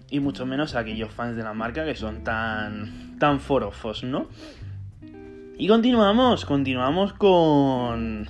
y 0.08 0.20
mucho 0.20 0.46
menos 0.46 0.74
a 0.74 0.78
aquellos 0.78 1.10
fans 1.10 1.36
de 1.36 1.42
la 1.42 1.52
marca 1.52 1.84
que 1.84 1.94
son 1.94 2.24
tan 2.24 3.18
tan 3.18 3.38
forofos, 3.38 4.02
¿no? 4.02 4.28
Y 5.58 5.68
continuamos, 5.68 6.46
continuamos 6.46 7.12
con 7.12 8.26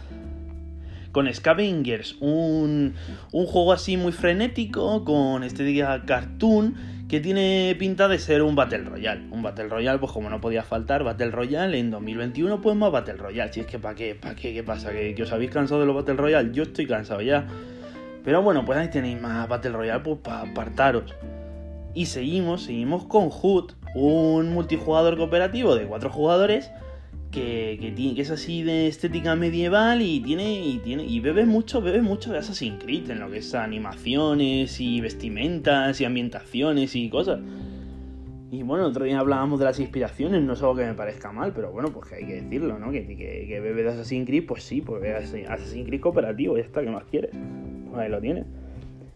con 1.12 1.32
Scavengers, 1.32 2.16
un, 2.20 2.94
un 3.32 3.46
juego 3.46 3.72
así 3.72 3.96
muy 3.96 4.12
frenético, 4.12 5.04
con 5.04 5.44
estética 5.44 6.04
cartoon, 6.04 6.74
que 7.08 7.20
tiene 7.20 7.76
pinta 7.78 8.08
de 8.08 8.18
ser 8.18 8.42
un 8.42 8.56
Battle 8.56 8.84
Royale. 8.84 9.26
Un 9.30 9.42
Battle 9.42 9.68
Royale, 9.68 9.98
pues 9.98 10.10
como 10.10 10.30
no 10.30 10.40
podía 10.40 10.62
faltar, 10.62 11.04
Battle 11.04 11.30
Royale 11.30 11.78
en 11.78 11.90
2021, 11.90 12.62
pues 12.62 12.74
más 12.74 12.90
Battle 12.90 13.14
Royale. 13.14 13.52
Si 13.52 13.60
es 13.60 13.66
que 13.66 13.78
para 13.78 13.94
qué, 13.94 14.14
para 14.14 14.34
qué, 14.34 14.54
qué 14.54 14.62
pasa, 14.62 14.90
¿Que, 14.90 15.22
os 15.22 15.30
habéis 15.30 15.50
cansado 15.50 15.80
de 15.80 15.86
los 15.86 15.94
Battle 15.94 16.14
Royale, 16.14 16.50
yo 16.54 16.62
estoy 16.62 16.86
cansado 16.86 17.20
ya. 17.20 17.46
Pero 18.24 18.40
bueno, 18.40 18.64
pues 18.64 18.78
ahí 18.78 18.88
tenéis 18.88 19.20
más 19.20 19.46
Battle 19.46 19.72
Royale 19.72 20.00
pues 20.02 20.20
para 20.20 20.40
apartaros. 20.40 21.14
Y 21.92 22.06
seguimos, 22.06 22.62
seguimos 22.62 23.04
con 23.04 23.28
Hood, 23.28 23.72
un 23.94 24.54
multijugador 24.54 25.18
cooperativo 25.18 25.74
de 25.74 25.84
cuatro 25.84 26.08
jugadores 26.08 26.70
que, 27.32 27.78
que, 27.96 28.20
es 28.20 28.30
así 28.30 28.62
de 28.62 28.86
estética 28.86 29.34
medieval 29.34 30.02
y 30.02 30.20
tiene 30.20 30.64
y 30.64 30.78
tiene 30.78 31.04
y 31.04 31.18
bebe 31.20 31.46
mucho, 31.46 31.80
bebe 31.80 32.02
mucho 32.02 32.30
de 32.30 32.38
Assassin's 32.38 32.82
Creed 32.84 33.10
en 33.10 33.20
lo 33.20 33.30
que 33.30 33.38
es 33.38 33.54
animaciones 33.54 34.78
y 34.80 35.00
vestimentas 35.00 36.00
y 36.00 36.04
ambientaciones 36.04 36.94
y 36.94 37.08
cosas. 37.08 37.40
Y 38.50 38.62
bueno, 38.64 38.86
otro 38.86 39.06
día 39.06 39.18
hablábamos 39.18 39.58
de 39.58 39.64
las 39.64 39.80
inspiraciones, 39.80 40.42
no 40.42 40.52
es 40.52 40.60
algo 40.60 40.76
que 40.76 40.84
me 40.84 40.92
parezca 40.92 41.32
mal, 41.32 41.54
pero 41.54 41.72
bueno, 41.72 41.88
pues 41.88 42.10
que 42.10 42.16
hay 42.16 42.26
que 42.26 42.42
decirlo, 42.42 42.78
¿no? 42.78 42.92
Que, 42.92 43.06
que, 43.06 43.60
bebe 43.60 43.82
de 43.82 43.88
Assassin's 43.88 44.26
Creed, 44.26 44.44
pues 44.46 44.62
sí, 44.62 44.82
pues 44.82 45.02
Assassin's 45.48 45.86
Creed 45.86 46.02
cooperativo, 46.02 46.58
ya 46.58 46.62
está, 46.62 46.82
¿qué 46.82 46.90
más 46.90 47.04
quieres? 47.04 47.30
Pues 47.88 47.98
ahí 47.98 48.10
lo 48.10 48.20
tienes. 48.20 48.44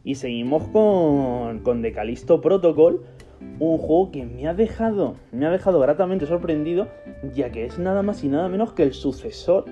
Y 0.04 0.14
seguimos 0.14 0.66
con, 0.68 1.58
con 1.58 1.82
The 1.82 1.92
Callisto 1.92 2.40
Protocol, 2.40 3.02
un 3.58 3.78
juego 3.78 4.10
que 4.10 4.24
me 4.24 4.48
ha 4.48 4.54
dejado, 4.54 5.16
me 5.32 5.46
ha 5.46 5.50
dejado 5.50 5.80
gratamente 5.80 6.26
sorprendido, 6.26 6.88
ya 7.34 7.50
que 7.50 7.64
es 7.64 7.78
nada 7.78 8.02
más 8.02 8.24
y 8.24 8.28
nada 8.28 8.48
menos 8.48 8.72
que 8.72 8.82
el 8.82 8.92
sucesor 8.92 9.64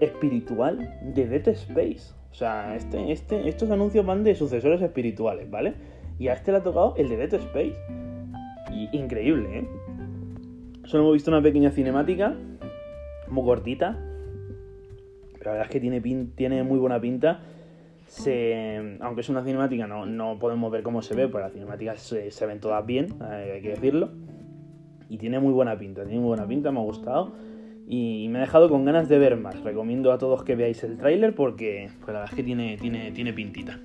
espiritual 0.00 0.94
de 1.02 1.26
Dead 1.26 1.48
Space. 1.48 2.14
O 2.30 2.34
sea, 2.34 2.76
este, 2.76 3.12
este, 3.12 3.48
estos 3.48 3.70
anuncios 3.70 4.04
van 4.04 4.24
de 4.24 4.34
sucesores 4.34 4.82
espirituales, 4.82 5.50
¿vale? 5.50 5.74
Y 6.18 6.28
a 6.28 6.34
este 6.34 6.52
le 6.52 6.58
ha 6.58 6.62
tocado 6.62 6.94
el 6.96 7.08
de 7.08 7.16
Dead 7.16 7.34
Space. 7.34 7.76
Increíble, 8.92 9.60
¿eh? 9.60 9.68
Solo 10.84 11.04
hemos 11.04 11.14
visto 11.14 11.30
una 11.30 11.42
pequeña 11.42 11.70
cinemática, 11.70 12.36
muy 13.28 13.44
cortita. 13.44 13.98
Pero 15.32 15.44
la 15.46 15.50
verdad 15.52 15.66
es 15.66 15.70
que 15.72 15.80
tiene, 15.80 16.00
tiene 16.34 16.62
muy 16.62 16.78
buena 16.78 17.00
pinta. 17.00 17.40
Aunque 19.00 19.20
es 19.20 19.28
una 19.28 19.44
cinemática, 19.44 19.86
no, 19.86 20.06
no 20.06 20.38
podemos 20.38 20.70
ver 20.70 20.82
cómo 20.82 21.02
se 21.02 21.14
ve, 21.14 21.28
pero 21.28 21.40
las 21.40 21.52
cinemáticas 21.52 22.00
se, 22.00 22.30
se 22.30 22.46
ven 22.46 22.60
todas 22.60 22.84
bien, 22.86 23.14
eh, 23.20 23.52
hay 23.56 23.62
que 23.62 23.70
decirlo. 23.70 24.10
Y 25.08 25.18
tiene 25.18 25.38
muy 25.38 25.52
buena 25.52 25.78
pinta, 25.78 26.04
tiene 26.04 26.20
muy 26.20 26.28
buena 26.28 26.46
pinta, 26.46 26.70
me 26.72 26.80
ha 26.80 26.82
gustado. 26.82 27.34
Y 27.88 28.26
me 28.30 28.38
ha 28.38 28.40
dejado 28.40 28.68
con 28.68 28.84
ganas 28.84 29.08
de 29.08 29.18
ver 29.18 29.36
más. 29.36 29.62
Recomiendo 29.62 30.12
a 30.12 30.18
todos 30.18 30.42
que 30.42 30.56
veáis 30.56 30.82
el 30.82 30.96
tráiler 30.96 31.34
porque 31.34 31.88
pues 32.00 32.08
la 32.08 32.20
verdad 32.20 32.30
es 32.30 32.36
que 32.36 32.42
tiene, 32.42 32.76
tiene, 32.78 33.12
tiene 33.12 33.32
pintita. 33.32 33.78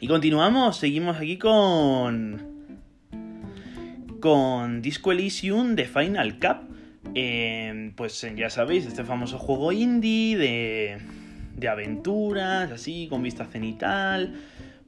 Y 0.00 0.06
continuamos, 0.06 0.76
seguimos 0.76 1.16
aquí 1.16 1.38
con. 1.38 2.54
Con 4.20 4.80
Disco 4.80 5.12
Elysium 5.12 5.74
de 5.74 5.86
Final 5.86 6.38
Cup. 6.38 6.74
Eh, 7.14 7.92
pues 7.96 8.26
ya 8.36 8.50
sabéis, 8.50 8.86
este 8.86 9.04
famoso 9.04 9.38
juego 9.38 9.72
indie 9.72 10.36
de, 10.36 10.98
de 11.56 11.68
aventuras, 11.68 12.70
así, 12.70 13.08
con 13.08 13.22
vista 13.22 13.44
cenital 13.46 14.34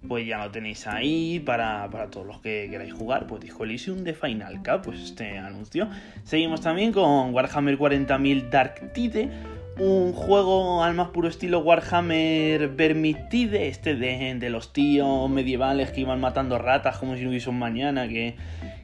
pues 0.06 0.26
ya 0.26 0.38
lo 0.38 0.50
tenéis 0.50 0.86
ahí 0.86 1.40
para, 1.40 1.88
todos 2.10 2.26
los 2.26 2.40
que 2.40 2.68
queráis 2.70 2.92
jugar. 2.92 3.26
Pues 3.26 3.42
Disco 3.42 3.64
Elysium 3.64 4.04
de 4.04 4.14
Final 4.14 4.58
Cup, 4.58 4.82
pues 4.84 5.00
este 5.00 5.38
anuncio. 5.38 5.88
Seguimos 6.24 6.60
también 6.60 6.92
con 6.92 7.34
Warhammer 7.34 7.78
40.000 7.78 8.50
Dark 8.50 8.92
Tide, 8.92 9.30
un 9.78 10.12
juego 10.12 10.82
al 10.82 10.94
más 10.94 11.08
puro 11.08 11.28
estilo 11.28 11.60
Warhammer 11.60 12.68
Vermintide, 12.68 13.68
este 13.68 13.94
de, 13.94 14.50
los 14.50 14.72
tíos 14.72 15.28
medievales 15.28 15.90
que 15.90 16.00
iban 16.02 16.20
matando 16.20 16.58
ratas 16.58 16.98
como 16.98 17.16
si 17.16 17.22
no 17.22 17.30
hubiese 17.30 17.50
un 17.50 17.58
mañana, 17.58 18.08
que, 18.08 18.36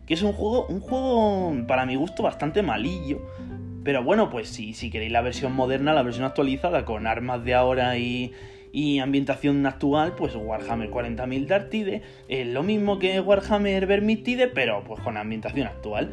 que 0.06 0.14
es 0.14 0.22
un 0.22 0.32
juego, 0.32 0.66
un 0.66 0.80
juego 0.80 1.54
para 1.66 1.86
mi 1.86 1.96
gusto 1.96 2.22
bastante 2.22 2.62
malillo. 2.62 3.20
Pero 3.84 4.04
bueno, 4.04 4.30
pues 4.30 4.48
si, 4.48 4.90
queréis 4.90 5.12
la 5.12 5.22
versión 5.22 5.52
moderna, 5.52 5.92
la 5.92 6.02
versión 6.02 6.24
actualizada 6.24 6.84
con 6.84 7.06
armas 7.06 7.44
de 7.44 7.54
ahora 7.54 7.98
y, 7.98 8.32
y 8.72 9.00
ambientación 9.00 9.64
actual, 9.66 10.14
pues 10.14 10.34
Warhammer 10.36 10.90
40.000 10.90 11.46
Dartide 11.46 12.02
es 12.28 12.46
lo 12.46 12.62
mismo 12.62 12.98
que 12.98 13.20
Warhammer 13.20 13.86
Vermintide, 13.86 14.48
pero 14.48 14.84
pues 14.84 15.00
con 15.00 15.16
ambientación 15.16 15.66
actual. 15.66 16.10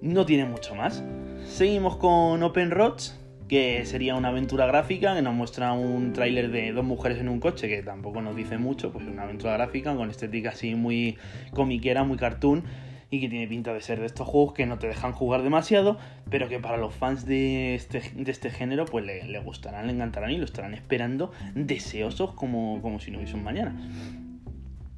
No 0.00 0.24
tiene 0.24 0.46
mucho 0.46 0.74
más. 0.74 1.04
Seguimos 1.44 1.96
con 1.96 2.42
Open 2.42 2.70
Roads, 2.70 3.18
que 3.48 3.84
sería 3.84 4.14
una 4.14 4.28
aventura 4.28 4.64
gráfica 4.66 5.14
que 5.14 5.20
nos 5.20 5.34
muestra 5.34 5.72
un 5.72 6.14
tráiler 6.14 6.50
de 6.50 6.72
dos 6.72 6.84
mujeres 6.84 7.18
en 7.18 7.28
un 7.28 7.40
coche, 7.40 7.68
que 7.68 7.82
tampoco 7.82 8.22
nos 8.22 8.36
dice 8.36 8.56
mucho, 8.56 8.92
pues 8.92 9.04
una 9.06 9.24
aventura 9.24 9.54
gráfica 9.54 9.94
con 9.94 10.08
estética 10.08 10.50
así 10.50 10.74
muy 10.74 11.18
comiquera, 11.52 12.04
muy 12.04 12.16
cartoon 12.16 12.64
y 13.10 13.20
que 13.20 13.28
tiene 13.28 13.46
pinta 13.48 13.74
de 13.74 13.80
ser 13.80 13.98
de 13.98 14.06
estos 14.06 14.26
juegos 14.26 14.54
que 14.54 14.66
no 14.66 14.78
te 14.78 14.86
dejan 14.86 15.12
jugar 15.12 15.42
demasiado, 15.42 15.98
pero 16.30 16.48
que 16.48 16.60
para 16.60 16.76
los 16.76 16.94
fans 16.94 17.26
de 17.26 17.74
este, 17.74 18.02
de 18.14 18.30
este 18.30 18.50
género 18.50 18.84
pues 18.84 19.04
le, 19.04 19.40
gustarán, 19.40 19.86
le 19.88 19.92
encantarán 19.92 20.30
y 20.30 20.38
lo 20.38 20.44
estarán 20.44 20.74
esperando 20.74 21.32
deseosos 21.54 22.32
como, 22.34 22.80
como 22.82 23.00
si 23.00 23.10
no 23.10 23.18
hubiese 23.18 23.34
un 23.34 23.42
mañana. 23.42 23.74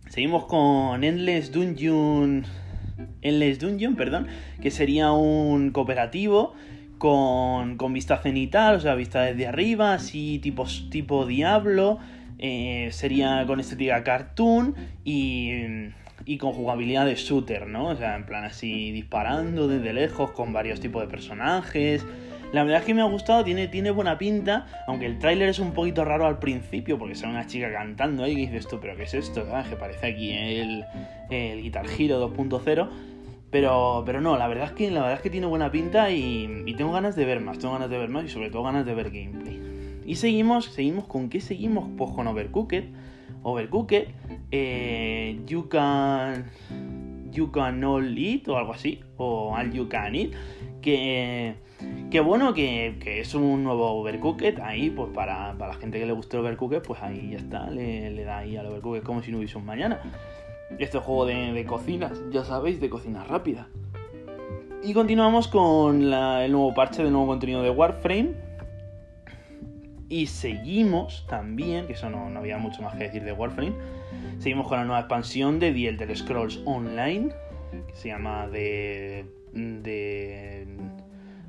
Seguimos 0.08 0.44
con 0.44 1.02
Endless 1.04 1.52
Dungeon. 1.52 2.44
Endless 3.22 3.58
Dungeon, 3.58 3.96
perdón, 3.96 4.26
que 4.60 4.70
sería 4.70 5.12
un 5.12 5.70
cooperativo 5.70 6.52
con, 6.98 7.78
con 7.78 7.94
vista 7.94 8.18
cenital, 8.18 8.76
o 8.76 8.80
sea, 8.80 8.94
vista 8.94 9.22
desde 9.22 9.46
arriba, 9.46 9.94
así 9.94 10.38
tipo, 10.38 10.66
tipo 10.90 11.24
Diablo. 11.24 11.98
Eh, 12.44 12.88
sería 12.90 13.44
con 13.46 13.60
estética 13.60 14.02
cartoon 14.02 14.74
y 15.04 15.92
y 16.24 16.38
con 16.38 16.52
jugabilidad 16.52 17.06
de 17.06 17.14
shooter, 17.14 17.66
¿no? 17.66 17.88
O 17.88 17.96
sea, 17.96 18.16
en 18.16 18.26
plan 18.26 18.44
así 18.44 18.92
disparando 18.92 19.68
desde 19.68 19.92
lejos 19.92 20.30
con 20.32 20.52
varios 20.52 20.80
tipos 20.80 21.02
de 21.02 21.08
personajes. 21.08 22.04
La 22.52 22.64
verdad 22.64 22.80
es 22.80 22.86
que 22.86 22.92
me 22.92 23.00
ha 23.00 23.06
gustado, 23.06 23.44
tiene, 23.44 23.66
tiene 23.68 23.90
buena 23.90 24.18
pinta, 24.18 24.66
aunque 24.86 25.06
el 25.06 25.18
tráiler 25.18 25.48
es 25.48 25.58
un 25.58 25.72
poquito 25.72 26.04
raro 26.04 26.26
al 26.26 26.38
principio, 26.38 26.98
porque 26.98 27.14
sale 27.14 27.32
una 27.32 27.46
chica 27.46 27.72
cantando 27.72 28.24
ahí 28.24 28.32
y 28.32 28.46
dices 28.46 28.68
tú, 28.68 28.78
pero 28.78 28.94
¿qué 28.94 29.04
es 29.04 29.14
esto? 29.14 29.46
Ah, 29.52 29.64
que 29.68 29.74
parece 29.74 30.06
aquí 30.06 30.32
el, 30.32 30.84
el 31.30 31.62
Guitar 31.62 31.86
Hero 31.86 32.30
2.0. 32.30 32.88
Pero, 33.50 34.02
pero 34.06 34.20
no, 34.20 34.36
la 34.38 34.48
verdad 34.48 34.66
es 34.66 34.72
que 34.72 34.90
la 34.90 35.00
verdad 35.00 35.16
es 35.16 35.22
que 35.22 35.30
tiene 35.30 35.46
buena 35.46 35.70
pinta 35.70 36.10
y, 36.10 36.62
y, 36.66 36.74
tengo 36.74 36.92
ganas 36.92 37.16
de 37.16 37.26
ver 37.26 37.40
más, 37.40 37.58
tengo 37.58 37.74
ganas 37.74 37.90
de 37.90 37.98
ver 37.98 38.08
más 38.08 38.24
y 38.24 38.28
sobre 38.28 38.50
todo 38.50 38.62
ganas 38.62 38.86
de 38.86 38.94
ver 38.94 39.10
gameplay. 39.10 39.60
Y 40.06 40.14
seguimos, 40.16 40.66
seguimos 40.66 41.06
con 41.06 41.28
qué 41.28 41.40
seguimos? 41.40 41.88
Pues 41.96 42.10
con 42.12 42.26
Overcooked 42.26 42.84
Overcooked, 43.42 44.08
eh, 44.50 45.40
You 45.46 45.68
Can 45.68 46.50
You 47.32 47.50
Can 47.50 47.82
All 47.82 48.16
Eat 48.16 48.48
o 48.48 48.56
algo 48.56 48.72
así, 48.72 49.00
o 49.16 49.54
All 49.54 49.72
You 49.72 49.88
Can 49.88 50.14
Eat, 50.14 50.32
que, 50.80 51.54
que 52.10 52.20
bueno, 52.20 52.52
que, 52.54 52.94
es 53.04 53.34
un 53.34 53.64
nuevo 53.64 53.90
Overcooked 54.00 54.60
ahí, 54.60 54.90
pues 54.90 55.10
para, 55.14 55.54
la 55.54 55.74
gente 55.74 55.98
que 55.98 56.06
le 56.06 56.12
guste 56.12 56.36
el 56.36 56.42
Overcooked, 56.44 56.82
pues 56.82 57.02
ahí 57.02 57.30
ya 57.30 57.38
está, 57.38 57.70
le, 57.70 58.24
da 58.24 58.38
ahí 58.38 58.56
al 58.56 58.66
Overcooked 58.66 59.02
como 59.02 59.22
si 59.22 59.32
no 59.32 59.38
hubiese 59.38 59.58
un 59.58 59.64
mañana. 59.64 60.00
Este 60.78 60.98
juego 60.98 61.26
de, 61.26 61.52
de 61.52 61.64
cocinas, 61.64 62.22
ya 62.30 62.44
sabéis, 62.44 62.80
de 62.80 62.88
cocina 62.88 63.24
rápida. 63.24 63.68
Y 64.84 64.94
continuamos 64.94 65.48
con 65.48 66.02
el 66.02 66.52
nuevo 66.52 66.74
parche 66.74 67.02
del 67.02 67.12
nuevo 67.12 67.28
contenido 67.28 67.62
de 67.62 67.70
Warframe, 67.70 68.34
y 70.12 70.26
seguimos 70.26 71.24
también, 71.26 71.86
que 71.86 71.94
eso 71.94 72.10
no, 72.10 72.38
había 72.38 72.58
mucho 72.58 72.82
más 72.82 72.94
que 72.96 73.04
decir 73.04 73.24
de 73.24 73.32
Warframe, 73.32 73.72
seguimos 74.40 74.68
con 74.68 74.76
la 74.76 74.84
nueva 74.84 75.00
expansión 75.00 75.58
de 75.58 75.72
The 75.72 75.88
Elder 75.88 76.14
Scrolls 76.14 76.60
Online, 76.66 77.32
que 77.70 77.96
se 77.96 78.08
llama 78.08 78.46
de, 78.46 79.24
de 79.54 80.66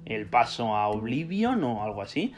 El 0.06 0.28
Paso 0.28 0.78
a 0.78 0.88
Oblivion 0.88 1.62
o 1.66 1.84
algo 1.84 2.02
así. 2.02 2.34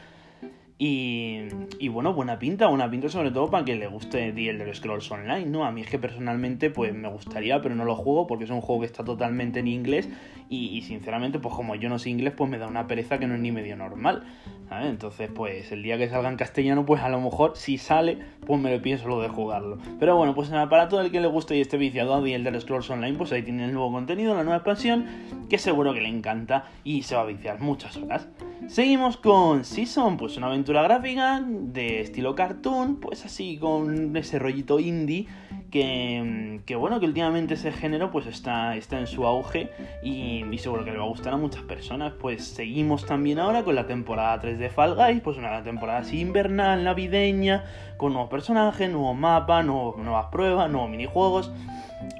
Y, 0.77 1.87
bueno, 1.87 2.13
buena 2.13 2.37
pinta, 2.37 2.67
buena 2.67 2.91
pinta 2.91 3.07
sobre 3.07 3.31
todo 3.31 3.49
para 3.49 3.63
que 3.63 3.75
le 3.75 3.87
guste 3.87 4.33
The 4.33 4.49
Elder 4.49 4.75
Scrolls 4.75 5.09
Online, 5.09 5.45
¿no? 5.45 5.63
A 5.63 5.71
mí 5.71 5.81
es 5.81 5.87
que 5.87 5.97
personalmente 5.97 6.69
pues 6.69 6.93
me 6.93 7.07
gustaría, 7.07 7.61
pero 7.61 7.75
no 7.75 7.85
lo 7.85 7.95
juego 7.95 8.27
porque 8.27 8.43
es 8.43 8.49
un 8.49 8.59
juego 8.59 8.81
que 8.81 8.87
está 8.87 9.05
totalmente 9.05 9.59
en 9.59 9.67
inglés 9.67 10.09
y, 10.49 10.81
sinceramente 10.81 11.39
pues 11.39 11.55
como 11.55 11.75
yo 11.75 11.87
no 11.87 11.97
sé 11.97 12.09
inglés 12.09 12.33
pues 12.35 12.49
me 12.49 12.57
da 12.57 12.67
una 12.67 12.87
pereza 12.87 13.17
que 13.19 13.25
no 13.25 13.35
es 13.35 13.39
ni 13.39 13.53
medio 13.53 13.77
normal. 13.77 14.23
Entonces 14.69 15.29
pues 15.33 15.71
el 15.71 15.81
día 15.81 15.97
que 15.97 16.09
salga 16.09 16.27
en 16.27 16.35
castellano 16.35 16.85
pues 16.85 17.01
a 17.01 17.07
lo 17.07 17.21
mejor 17.21 17.55
si 17.55 17.77
sale 17.77 18.17
pues 18.45 18.59
me 18.59 18.75
lo 18.75 18.81
pienso 18.81 19.07
lo 19.07 19.21
de 19.21 19.29
jugarlo. 19.29 19.77
Pero 19.97 20.17
bueno, 20.17 20.35
pues 20.35 20.49
para 20.49 20.89
todo 20.89 20.99
el 21.01 21.11
que 21.11 21.21
le 21.21 21.27
guste 21.27 21.55
y 21.55 21.61
esté 21.61 21.77
viciado 21.77 22.15
a 22.15 22.21
The 22.21 22.35
Elder 22.35 22.59
Scrolls 22.59 22.89
Online 22.89 23.17
pues 23.17 23.31
ahí 23.31 23.43
tiene 23.43 23.63
el 23.63 23.73
nuevo 23.73 23.93
contenido, 23.93 24.35
la 24.35 24.43
nueva 24.43 24.57
expansión 24.57 25.05
que 25.49 25.57
seguro 25.57 25.93
que 25.93 26.01
le 26.01 26.09
encanta 26.09 26.65
y 26.83 27.03
se 27.03 27.15
va 27.15 27.21
a 27.21 27.25
viciar 27.25 27.61
muchas 27.61 27.95
horas. 27.95 28.27
Seguimos 28.67 29.17
con 29.17 29.63
Season, 29.63 30.17
pues 30.17 30.37
una 30.37 30.47
aventura 30.47 30.64
gráfica 30.73 31.43
de 31.45 32.01
estilo 32.01 32.35
cartoon, 32.35 32.97
pues 32.97 33.25
así 33.25 33.57
con 33.57 34.15
ese 34.15 34.39
rollito 34.39 34.79
indie 34.79 35.27
que, 35.71 36.61
que 36.65 36.75
bueno, 36.75 36.99
que 36.99 37.05
últimamente 37.05 37.55
ese 37.55 37.71
género 37.71 38.11
pues 38.11 38.27
está, 38.27 38.75
está 38.75 38.99
en 38.99 39.07
su 39.07 39.25
auge 39.25 39.71
y, 40.03 40.45
y, 40.49 40.57
seguro 40.57 40.85
que 40.85 40.91
le 40.91 40.97
va 40.97 41.03
a 41.03 41.07
gustar 41.07 41.33
a 41.33 41.37
muchas 41.37 41.63
personas. 41.63 42.13
Pues 42.19 42.45
seguimos 42.45 43.05
también 43.05 43.39
ahora 43.39 43.63
con 43.63 43.75
la 43.75 43.87
temporada 43.87 44.39
3 44.39 44.57
de 44.57 44.69
Fall 44.69 44.95
Guys, 44.95 45.21
pues 45.21 45.37
una 45.37 45.63
temporada 45.63 45.99
así 45.99 46.21
invernal, 46.21 46.83
navideña, 46.83 47.65
con 47.97 48.13
nuevos 48.13 48.29
personajes, 48.29 48.89
nuevos 48.89 49.17
mapas, 49.17 49.65
nuevas 49.65 50.27
pruebas, 50.31 50.69
nuevos 50.69 50.89
minijuegos. 50.89 51.51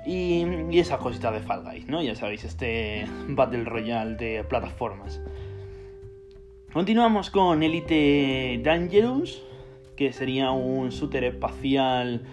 Y, 0.06 0.46
y 0.72 0.80
esas 0.80 1.00
cositas 1.00 1.34
de 1.34 1.42
Fall 1.42 1.64
Guys, 1.64 1.88
¿no? 1.88 2.02
Ya 2.02 2.16
sabéis, 2.16 2.44
este 2.44 3.08
Battle 3.30 3.66
Royale 3.66 4.16
de 4.16 4.44
plataformas. 4.44 5.22
Continuamos 6.75 7.29
con 7.29 7.63
Elite 7.63 8.60
Dangerous, 8.62 9.41
que 9.96 10.12
sería 10.12 10.51
un 10.51 10.89
shooter 10.89 11.24
espacial 11.24 12.24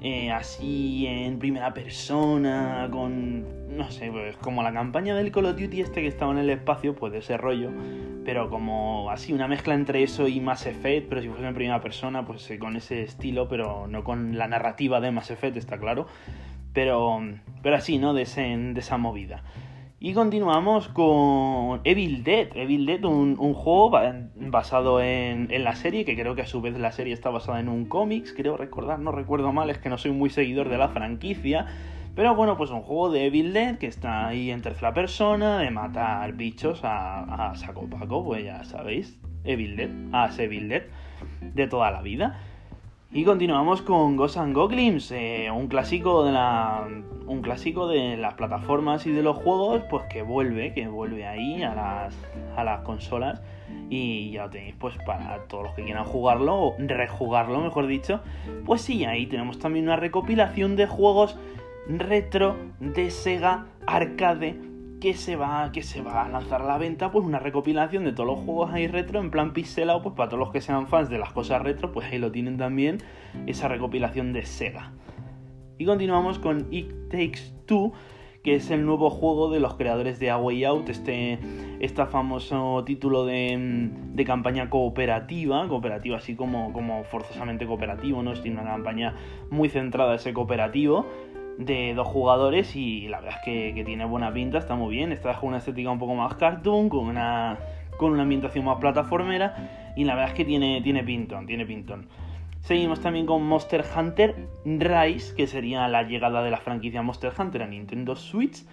eh, 0.00 0.32
así 0.32 1.06
en 1.06 1.38
primera 1.38 1.72
persona, 1.74 2.88
con, 2.90 3.76
no 3.76 3.88
sé, 3.92 4.10
pues 4.10 4.36
como 4.38 4.64
la 4.64 4.72
campaña 4.72 5.14
del 5.14 5.30
Call 5.30 5.46
of 5.46 5.60
Duty 5.60 5.80
este 5.80 6.00
que 6.00 6.08
estaba 6.08 6.32
en 6.32 6.38
el 6.38 6.50
espacio, 6.50 6.96
pues 6.96 7.12
de 7.12 7.20
ese 7.20 7.36
rollo, 7.36 7.70
pero 8.24 8.50
como 8.50 9.12
así 9.12 9.32
una 9.32 9.46
mezcla 9.46 9.74
entre 9.74 10.02
eso 10.02 10.26
y 10.26 10.40
Mass 10.40 10.66
Effect, 10.66 11.08
pero 11.08 11.22
si 11.22 11.28
fuese 11.28 11.46
en 11.46 11.54
primera 11.54 11.80
persona, 11.80 12.26
pues 12.26 12.50
eh, 12.50 12.58
con 12.58 12.74
ese 12.74 13.04
estilo, 13.04 13.46
pero 13.46 13.86
no 13.86 14.02
con 14.02 14.36
la 14.36 14.48
narrativa 14.48 15.00
de 15.00 15.12
Mass 15.12 15.30
Effect, 15.30 15.56
está 15.56 15.78
claro, 15.78 16.08
pero, 16.72 17.20
pero 17.62 17.76
así, 17.76 17.98
¿no? 17.98 18.12
De, 18.12 18.22
esa 18.22 18.96
movida. 18.96 19.44
Y 20.00 20.14
continuamos 20.14 20.86
con 20.86 21.80
Evil 21.82 22.22
Dead. 22.22 22.50
Evil 22.54 22.86
Dead, 22.86 23.04
un, 23.04 23.34
juego 23.36 23.98
basado 24.36 25.02
en, 25.02 25.48
la 25.64 25.74
serie, 25.74 26.04
que 26.04 26.14
creo 26.14 26.36
que 26.36 26.42
a 26.42 26.46
su 26.46 26.60
vez 26.60 26.78
la 26.78 26.92
serie 26.92 27.12
está 27.12 27.30
basada 27.30 27.58
en 27.58 27.68
un 27.68 27.84
cómics, 27.84 28.32
creo 28.32 28.56
recordar, 28.56 29.00
no 29.00 29.10
recuerdo 29.10 29.52
mal, 29.52 29.70
es 29.70 29.78
que 29.78 29.88
no 29.88 29.98
soy 29.98 30.12
muy 30.12 30.30
seguidor 30.30 30.68
de 30.68 30.78
la 30.78 30.90
franquicia. 30.90 31.66
Pero 32.14 32.36
bueno, 32.36 32.56
pues 32.56 32.70
un 32.70 32.82
juego 32.82 33.10
de 33.10 33.26
Evil 33.26 33.52
Dead 33.52 33.78
que 33.78 33.88
está 33.88 34.28
ahí 34.28 34.52
en 34.52 34.62
tercera 34.62 34.94
persona, 34.94 35.58
de 35.58 35.70
matar 35.72 36.32
bichos 36.34 36.84
a, 36.84 37.50
a 37.50 37.56
saco 37.56 37.90
paco, 37.90 38.24
pues 38.24 38.44
ya 38.44 38.62
sabéis, 38.62 39.18
Evil 39.42 39.74
Dead, 39.74 39.90
a 40.12 40.30
Evil 40.38 40.68
Dead 40.68 40.82
de 41.40 41.66
toda 41.66 41.90
la 41.90 42.02
vida. 42.02 42.38
Y 43.10 43.24
continuamos 43.24 43.80
con 43.80 44.16
Ghosts 44.16 44.36
and 44.36 44.54
Goblins, 44.54 45.10
eh, 45.12 45.50
un 45.50 45.68
clásico 45.68 46.26
de 46.26 46.32
la 46.32 46.86
un 47.26 47.40
clásico 47.40 47.88
de 47.88 48.18
las 48.18 48.34
plataformas 48.34 49.06
y 49.06 49.12
de 49.12 49.22
los 49.22 49.34
juegos, 49.34 49.82
pues 49.88 50.04
que 50.10 50.20
vuelve, 50.20 50.74
que 50.74 50.88
vuelve 50.88 51.26
ahí 51.26 51.62
a 51.62 51.74
las 51.74 52.14
a 52.54 52.64
las 52.64 52.82
consolas 52.82 53.40
y 53.88 54.32
ya 54.32 54.44
lo 54.44 54.50
tenéis 54.50 54.74
pues 54.78 54.94
para 55.06 55.38
todos 55.44 55.64
los 55.64 55.74
que 55.74 55.84
quieran 55.84 56.04
jugarlo 56.04 56.54
o 56.54 56.76
rejugarlo, 56.78 57.62
mejor 57.62 57.86
dicho. 57.86 58.20
Pues 58.66 58.82
sí, 58.82 59.06
ahí 59.06 59.24
tenemos 59.24 59.58
también 59.58 59.86
una 59.86 59.96
recopilación 59.96 60.76
de 60.76 60.86
juegos 60.86 61.38
retro 61.88 62.56
de 62.78 63.10
Sega 63.10 63.68
Arcade 63.86 64.67
que 65.00 65.14
se 65.14 65.36
va 65.36 65.70
que 65.72 65.82
se 65.82 66.02
va 66.02 66.24
a 66.24 66.28
lanzar 66.28 66.62
a 66.62 66.66
la 66.66 66.78
venta 66.78 67.10
pues 67.10 67.24
una 67.24 67.38
recopilación 67.38 68.04
de 68.04 68.12
todos 68.12 68.26
los 68.26 68.38
juegos 68.40 68.72
ahí 68.72 68.86
retro 68.86 69.20
en 69.20 69.30
plan 69.30 69.52
pixelado 69.52 70.02
pues 70.02 70.14
para 70.14 70.28
todos 70.28 70.40
los 70.40 70.50
que 70.50 70.60
sean 70.60 70.88
fans 70.88 71.08
de 71.08 71.18
las 71.18 71.32
cosas 71.32 71.62
retro 71.62 71.92
pues 71.92 72.10
ahí 72.10 72.18
lo 72.18 72.32
tienen 72.32 72.56
también 72.56 72.98
esa 73.46 73.68
recopilación 73.68 74.32
de 74.32 74.44
Sega 74.44 74.92
y 75.78 75.84
continuamos 75.84 76.38
con 76.38 76.66
It 76.70 76.90
Takes 77.10 77.52
Two 77.66 77.92
que 78.42 78.54
es 78.54 78.70
el 78.70 78.86
nuevo 78.86 79.10
juego 79.10 79.50
de 79.50 79.60
los 79.60 79.74
creadores 79.74 80.20
de 80.20 80.30
A 80.30 80.38
Way 80.38 80.64
Out, 80.64 80.88
este, 80.88 81.38
este 81.80 82.06
famoso 82.06 82.84
título 82.86 83.26
de, 83.26 83.90
de, 84.14 84.24
campaña 84.24 84.70
cooperativa, 84.70 85.66
cooperativa 85.68 86.16
así 86.16 86.36
como, 86.36 86.72
como 86.72 87.04
forzosamente 87.04 87.66
cooperativo, 87.66 88.22
¿no? 88.22 88.32
Tiene 88.34 88.60
una 88.60 88.70
campaña 88.70 89.16
muy 89.50 89.68
centrada 89.68 90.12
en 90.12 90.16
ese 90.16 90.32
cooperativo, 90.32 91.06
de 91.58 91.92
dos 91.94 92.06
jugadores 92.06 92.76
y 92.76 93.08
la 93.08 93.20
verdad 93.20 93.40
es 93.40 93.44
que, 93.74 93.84
tiene 93.84 94.04
buena 94.06 94.32
pinta, 94.32 94.58
está 94.58 94.76
muy 94.76 94.94
bien. 94.94 95.12
Está 95.12 95.34
con 95.34 95.50
una 95.50 95.58
estética 95.58 95.90
un 95.90 95.98
poco 95.98 96.14
más 96.14 96.34
cartoon, 96.36 96.88
con 96.88 97.06
una, 97.06 97.58
con 97.98 98.12
una 98.12 98.22
ambientación 98.22 98.64
más 98.64 98.78
plataformera 98.78 99.92
y 99.96 100.04
la 100.04 100.14
verdad 100.14 100.30
es 100.30 100.36
que 100.36 100.44
tiene, 100.44 100.80
tiene 100.82 101.02
pintón, 101.02 101.46
tiene 101.46 101.66
pintón. 101.66 102.06
Seguimos 102.60 103.00
también 103.00 103.26
con 103.26 103.42
Monster 103.44 103.84
Hunter 103.96 104.48
Rise, 104.64 105.34
que 105.34 105.46
sería 105.46 105.88
la 105.88 106.04
llegada 106.04 106.42
de 106.42 106.50
la 106.50 106.58
franquicia 106.58 107.02
Monster 107.02 107.32
Hunter 107.36 107.62
a 107.62 107.66
Nintendo 107.66 108.14
Switch. 108.14 108.64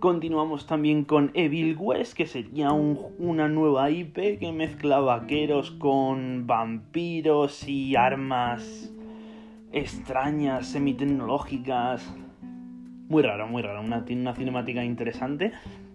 Continuamos 0.00 0.66
también 0.66 1.04
con 1.04 1.32
Evil 1.34 1.76
West, 1.78 2.14
que 2.14 2.26
sería 2.26 2.72
una 2.72 3.48
nueva 3.48 3.90
IP 3.90 4.38
que 4.38 4.52
mezcla 4.52 5.00
vaqueros 5.00 5.70
con 5.72 6.46
vampiros 6.46 7.68
y 7.68 7.94
armas 7.94 8.95
extrañas, 9.72 10.66
semitecnológicas. 10.68 12.14
Muy 13.08 13.22
raro, 13.22 13.46
muy 13.46 13.62
raro. 13.62 13.80
Una, 13.80 14.04
tiene 14.04 14.22
una 14.22 14.34
cinemática 14.34 14.84
interesante. 14.84 15.52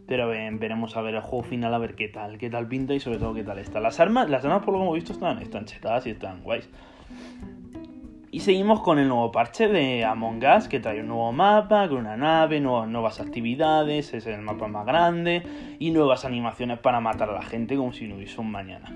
Pero 0.08 0.28
veremos 0.28 0.98
a 0.98 1.01
ver 1.01 1.16
el 1.16 1.22
juego 1.22 1.44
final, 1.44 1.74
a 1.74 1.78
ver 1.78 1.96
qué 1.96 2.10
tal, 2.10 2.38
qué 2.38 2.50
tal 2.50 2.68
pinta 2.68 2.94
y 2.94 3.00
sobre 3.00 3.18
todo 3.18 3.34
qué 3.34 3.44
tal 3.44 3.60
está. 3.60 3.80
Las 3.80 4.00
armas, 4.01 4.30
las 4.30 4.44
armas 4.44 4.63
por 4.63 4.74
lo 4.74 4.80
que 4.80 4.84
hemos 4.84 4.96
visto 4.96 5.13
están, 5.13 5.40
están 5.42 5.66
chetadas 5.66 6.06
y 6.06 6.10
están 6.10 6.44
guays. 6.44 6.70
Y 8.34 8.40
seguimos 8.40 8.80
con 8.80 8.98
el 8.98 9.10
nuevo 9.10 9.30
parche 9.30 9.68
de 9.68 10.06
Among 10.06 10.42
Us, 10.58 10.70
que 10.70 10.80
trae 10.80 11.01
un 11.01 11.10
nuevo 11.10 11.34
mapa, 11.34 11.90
con 11.90 11.98
una 11.98 12.16
nave, 12.16 12.62
nuevas 12.62 13.20
actividades, 13.20 14.13
es 14.13 14.25
el 14.25 14.42
mapa 14.42 14.68
más 14.68 14.86
grande 14.86 15.44
y 15.80 15.92
nuevas 15.92 16.24
animaciones 16.24 16.80
para 16.80 17.01
matar 17.01 17.30
a 17.30 17.34
la 17.34 17.42
gente 17.42 17.75
como 17.75 17.92
si 17.92 18.08
no 18.08 18.16
hubiese 18.16 18.40
un 18.40 18.50
mañana. 18.50 18.90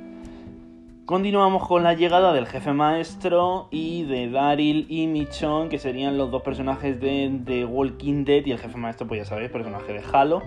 Continuamos 1.06 1.68
con 1.68 1.84
la 1.84 1.94
llegada 1.94 2.34
del 2.34 2.48
jefe 2.48 2.74
maestro 2.74 3.68
y 3.70 4.06
de 4.06 4.28
Daryl 4.28 4.88
y 4.90 5.06
Michonne, 5.06 5.70
que 5.70 5.78
serían 5.78 6.18
los 6.18 6.32
dos 6.32 6.42
personajes 6.42 7.00
de, 7.00 7.42
The 7.46 7.64
Walking 7.64 8.26
Dead 8.26 8.44
y 8.44 8.52
el 8.52 8.58
jefe 8.58 8.76
maestro, 8.76 9.06
pues 9.06 9.20
ya 9.20 9.26
sabéis, 9.26 9.52
personaje 9.52 9.94
de 9.94 10.02
Halo, 10.12 10.42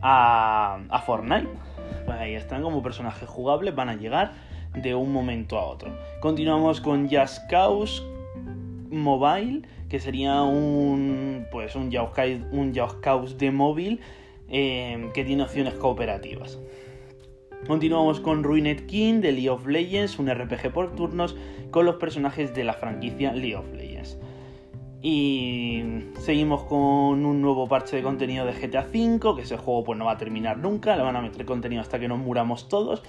a, 0.00 1.02
Fortnite. 1.04 1.46
Pues 2.06 2.18
ahí 2.18 2.32
están 2.32 2.62
como 2.62 2.82
personajes 2.82 3.28
jugables, 3.28 3.74
van 3.74 3.90
a 3.90 3.94
llegar 3.94 4.32
de 4.72 4.94
un 4.94 5.12
momento 5.12 5.58
a 5.58 5.66
otro. 5.66 5.94
Continuamos 6.20 6.80
con 6.80 7.10
Just 7.10 7.46
Cause 7.50 8.02
Mobile, 8.88 9.60
que 9.90 10.00
sería 10.00 10.40
un 10.40 11.44
pues 11.52 11.76
un 11.76 11.92
Just 11.92 13.00
Cause, 13.02 13.36
de 13.36 13.50
móvil 13.50 14.00
eh, 14.48 15.10
que 15.12 15.22
tiene 15.22 15.42
opciones 15.42 15.74
cooperativas. 15.74 16.58
Continuamos 17.66 18.18
con 18.18 18.42
Ruined 18.42 18.86
King 18.86 19.20
de 19.20 19.30
League 19.30 19.48
of 19.48 19.68
Legends, 19.68 20.18
un 20.18 20.28
RPG 20.28 20.72
por 20.72 20.96
turnos 20.96 21.36
con 21.70 21.86
los 21.86 21.94
personajes 21.94 22.52
de 22.54 22.64
la 22.64 22.72
franquicia 22.72 23.32
League 23.32 23.54
of 23.54 23.72
Legends. 23.72 24.18
Y 25.00 25.80
seguimos 26.18 26.64
con 26.64 27.24
un 27.24 27.40
nuevo 27.40 27.68
parche 27.68 27.94
de 27.94 28.02
contenido 28.02 28.44
de 28.46 28.52
GTA 28.52 28.88
V, 28.92 29.36
que 29.36 29.42
ese 29.42 29.56
juego 29.58 29.84
pues 29.84 29.96
no 29.96 30.06
va 30.06 30.12
a 30.12 30.16
terminar 30.18 30.58
nunca, 30.58 30.96
le 30.96 31.04
van 31.04 31.14
a 31.14 31.22
meter 31.22 31.44
contenido 31.44 31.80
hasta 31.80 32.00
que 32.00 32.08
nos 32.08 32.18
muramos 32.18 32.68
todos. 32.68 33.04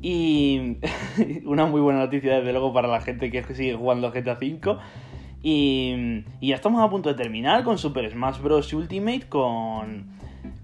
Y 0.00 0.78
una 1.44 1.66
muy 1.66 1.82
buena 1.82 2.00
noticia 2.00 2.36
desde 2.36 2.52
luego 2.52 2.72
para 2.72 2.88
la 2.88 3.02
gente 3.02 3.30
que 3.30 3.44
sigue 3.54 3.74
jugando 3.74 4.10
GTA 4.10 4.38
V. 4.40 4.78
Y, 5.42 6.24
y 6.40 6.48
ya 6.48 6.54
estamos 6.54 6.82
a 6.82 6.88
punto 6.88 7.10
de 7.10 7.16
terminar 7.16 7.64
con 7.64 7.76
Super 7.76 8.10
Smash 8.10 8.40
Bros. 8.40 8.72
Ultimate, 8.72 9.28
con, 9.28 10.06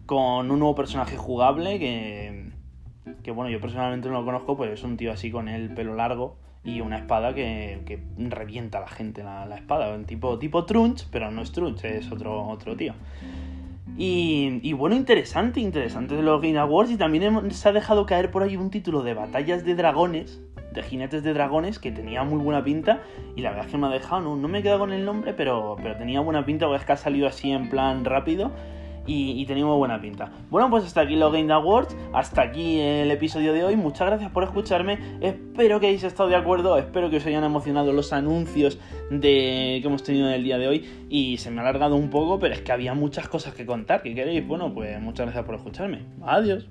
con 0.07 0.51
un 0.51 0.59
nuevo 0.59 0.75
personaje 0.75 1.19
jugable 1.19 1.79
que 1.79 2.46
que 3.23 3.31
bueno, 3.31 3.51
yo 3.51 3.61
personalmente 3.61 4.09
no 4.09 4.21
lo 4.21 4.25
conozco, 4.25 4.57
pues 4.57 4.73
es 4.73 4.83
un 4.83 4.97
tío 4.97 5.13
así 5.13 5.31
con 5.31 5.49
el 5.49 5.73
pelo 5.75 5.95
largo 5.95 6.37
y 6.65 6.81
una 6.81 6.99
espada 6.99 7.35
que, 7.35 8.01
revienta 8.19 8.79
a 8.79 8.81
la 8.83 8.89
gente 8.89 9.23
la, 9.23 9.47
la, 9.47 9.57
espada. 9.57 9.95
Un 9.95 10.05
tipo, 10.05 10.39
tipo 10.39 10.65
Trunch, 10.65 11.07
pero 11.11 11.31
no 11.31 11.43
es 11.43 11.53
Trunch, 11.53 11.85
es 11.85 12.11
otro, 12.11 12.49
otro 12.49 12.77
tío. 12.77 12.95
Y, 13.99 14.73
bueno, 14.75 14.95
interesante, 14.95 15.61
interesante 15.61 16.17
de 16.17 16.23
los 16.23 16.43
Game 16.43 16.59
Awards. 16.59 16.91
Y 16.91 16.97
también 16.97 17.51
se 17.53 17.69
ha 17.69 17.73
dejado 17.73 18.05
caer 18.05 18.31
por 18.31 18.43
ahí 18.43 18.57
un 18.57 18.71
título 18.71 19.03
de 19.03 19.15
batallas 19.15 19.65
de 19.65 19.75
dragones, 19.75 20.41
de 20.75 20.83
jinetes 20.83 21.23
de 21.23 21.33
dragones, 21.33 21.79
que 21.79 21.93
tenía 21.93 22.23
muy 22.25 22.39
buena 22.39 22.63
pinta. 22.63 23.01
Y 23.37 23.41
la 23.41 23.51
verdad 23.51 23.67
es 23.67 23.73
que 23.73 23.79
me 23.79 23.87
ha 23.87 23.91
dejado, 23.91 24.37
no, 24.37 24.49
me 24.49 24.59
he 24.59 24.63
quedado 24.63 24.81
con 24.81 24.93
el 24.93 25.05
nombre, 25.05 25.33
pero, 25.33 25.77
pero 25.83 25.97
tenía 25.97 26.21
buena 26.21 26.45
pinta, 26.45 26.67
porque 26.67 26.81
es 26.81 26.87
que 26.87 26.93
ha 26.93 26.97
salido 26.97 27.27
así 27.27 27.53
en 27.53 27.71
plan 27.71 28.05
rápido 28.05 28.53
y, 29.07 29.41
y 29.41 29.47
teníamos 29.47 29.77
buena 29.79 30.01
pinta. 30.01 30.31
Bueno, 30.51 30.71
pues 30.71 30.85
hasta 30.85 31.03
aquí 31.03 31.17
los 31.17 31.33
Game 31.33 31.53
Awards, 31.53 31.97
hasta 32.13 32.43
aquí 32.43 32.81
el 32.81 33.11
episodio 33.11 33.53
de 33.53 33.65
hoy. 33.65 33.77
Muchas 33.77 34.07
gracias 34.07 34.31
por 34.31 34.45
escucharme. 34.45 34.99
Espero 35.21 35.81
que 35.81 35.87
hayáis 35.87 36.05
estado 36.05 36.29
de 36.29 36.37
acuerdo, 36.37 36.77
espero 36.79 37.11
que 37.11 37.19
os 37.19 37.27
hayan 37.27 37.45
emocionado 37.45 37.93
los 37.93 38.13
anuncios 38.13 38.79
de 39.11 39.79
que 39.81 39.87
hemos 39.87 40.03
tenido 40.03 40.29
en 40.29 40.35
el 40.35 40.45
día 40.45 40.59
de 40.59 40.69
hoy. 40.69 41.07
Y 41.09 41.39
se 41.39 41.51
me 41.51 41.59
ha 41.59 41.63
alargado 41.63 41.97
un 41.97 42.11
poco, 42.11 42.39
pero 42.39 42.55
es 42.55 42.61
que 42.61 42.73
había 42.73 42.95
muchas 42.95 43.29
cosas 43.29 43.55
que 43.55 43.65
contar. 43.67 44.03
¿Qué 44.03 44.15
queréis? 44.15 44.47
Bueno, 44.47 44.73
pues 44.73 45.01
muchas 45.01 45.27
gracias 45.27 45.45
por 45.45 45.55
escucharme. 45.55 46.03
Adiós. 46.23 46.69